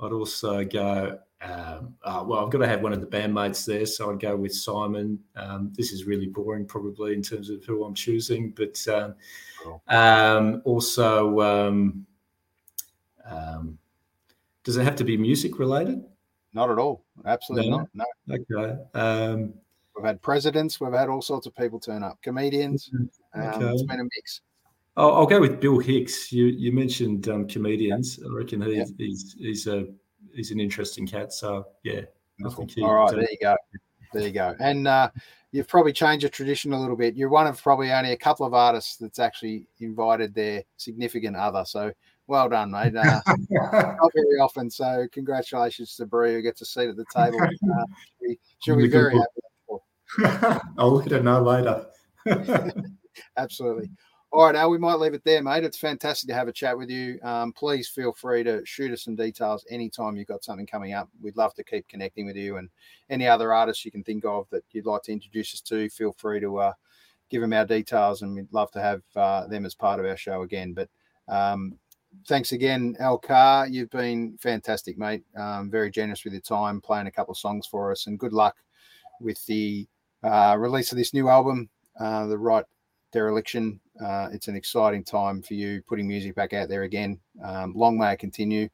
[0.00, 1.18] I'd also go.
[1.42, 4.36] Um, uh, well, I've got to have one of the bandmates there, so I'd go
[4.36, 5.18] with Simon.
[5.36, 9.14] Um, this is really boring, probably in terms of who I'm choosing, but um,
[9.88, 12.06] um, also, um,
[13.24, 13.78] um,
[14.64, 16.04] does it have to be music related?
[16.52, 17.04] Not at all.
[17.24, 17.86] Absolutely no?
[17.94, 18.06] not.
[18.26, 18.36] No.
[18.58, 18.82] Okay.
[18.94, 19.54] Um,
[19.96, 20.80] We've had presidents.
[20.80, 22.20] We've had all sorts of people turn up.
[22.22, 22.90] Comedians.
[23.02, 23.86] It's Okay.
[23.86, 24.40] been a mix.
[24.96, 26.32] I'll, I'll go with Bill Hicks.
[26.32, 28.18] You you mentioned um, comedians.
[28.24, 28.84] I reckon he, Yeah.
[28.98, 29.86] he's he's a
[30.34, 31.32] he's an interesting cat.
[31.32, 32.02] So yeah,
[32.44, 33.56] I think he- All right, there you go.
[34.12, 34.56] There you go.
[34.58, 35.10] And uh,
[35.52, 37.14] you've probably changed your tradition a little bit.
[37.14, 41.64] You're one of probably only a couple of artists that's actually invited their significant other.
[41.64, 41.92] So
[42.26, 42.96] well done, mate.
[42.96, 43.20] Uh,
[43.50, 44.68] not very often.
[44.70, 47.40] So congratulations to Brie who gets a seat at the table.
[47.40, 47.84] Uh,
[48.20, 50.60] she- she'll be very happy.
[50.78, 51.86] I'll let her know later.
[53.36, 53.90] Absolutely.
[54.32, 55.64] All right, Al, we might leave it there, mate.
[55.64, 57.18] It's fantastic to have a chat with you.
[57.24, 61.08] Um, please feel free to shoot us some details anytime you've got something coming up.
[61.20, 62.68] We'd love to keep connecting with you and
[63.08, 65.88] any other artists you can think of that you'd like to introduce us to.
[65.88, 66.72] Feel free to uh,
[67.28, 70.16] give them our details, and we'd love to have uh, them as part of our
[70.16, 70.74] show again.
[70.74, 70.88] But
[71.26, 71.76] um,
[72.28, 73.66] thanks again, Al Carr.
[73.66, 75.24] You've been fantastic, mate.
[75.36, 78.32] Um, very generous with your time, playing a couple of songs for us, and good
[78.32, 78.58] luck
[79.20, 79.88] with the
[80.22, 81.68] uh, release of this new album,
[81.98, 82.64] uh, The Right
[83.12, 83.80] Dereliction.
[84.02, 87.18] Uh, it's an exciting time for you putting music back out there again.
[87.44, 88.68] Um, long may it continue.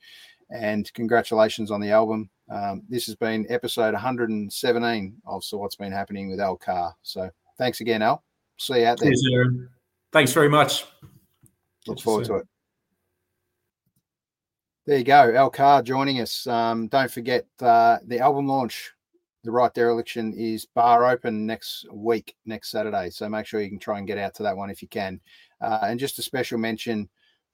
[0.50, 2.30] And congratulations on the album.
[2.50, 6.94] Um, this has been episode 117 of So What's Been Happening with Al Carr.
[7.02, 8.22] So thanks again, Al.
[8.58, 9.10] See you out there.
[9.10, 9.68] Cheers, Aaron.
[10.12, 10.84] Thanks very much.
[11.86, 12.46] Look forward to it.
[14.86, 16.46] There you go, Al Carr joining us.
[16.46, 18.92] Um, don't forget uh, the album launch,
[19.46, 23.10] The Right Dereliction, is Bar Open next week, next Saturday.
[23.10, 25.20] So make sure you can try and get out to that one if you can.
[25.60, 27.08] Uh, and just a special mention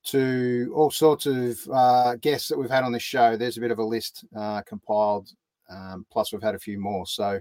[0.04, 3.36] to all sorts of uh, guests that we've had on this show.
[3.36, 5.30] There's a bit of a list uh, compiled.
[5.68, 7.06] Um, plus, we've had a few more.
[7.06, 7.38] So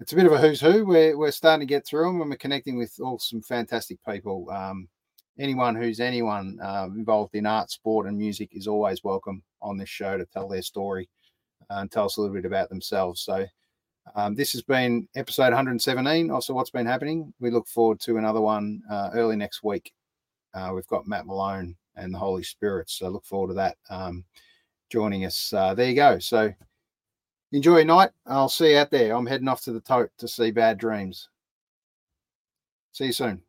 [0.00, 0.84] it's a bit of a who's who.
[0.84, 4.50] We're, we're starting to get through them and we're connecting with all some fantastic people.
[4.50, 4.88] Um,
[5.38, 9.88] anyone who's anyone um, involved in art, sport, and music is always welcome on this
[9.88, 11.08] show to tell their story
[11.70, 13.20] uh, and tell us a little bit about themselves.
[13.20, 13.46] So,
[14.14, 17.32] um, this has been episode 117 of So What's Been Happening.
[17.40, 19.92] We look forward to another one uh, early next week.
[20.52, 22.90] Uh, we've got Matt Malone and the Holy Spirit.
[22.90, 24.24] So, look forward to that um,
[24.90, 25.52] joining us.
[25.52, 26.18] Uh, there you go.
[26.18, 26.52] So,
[27.52, 28.10] enjoy your night.
[28.26, 29.14] I'll see you out there.
[29.14, 31.28] I'm heading off to the tote to see Bad Dreems.
[32.92, 33.42] See you soon.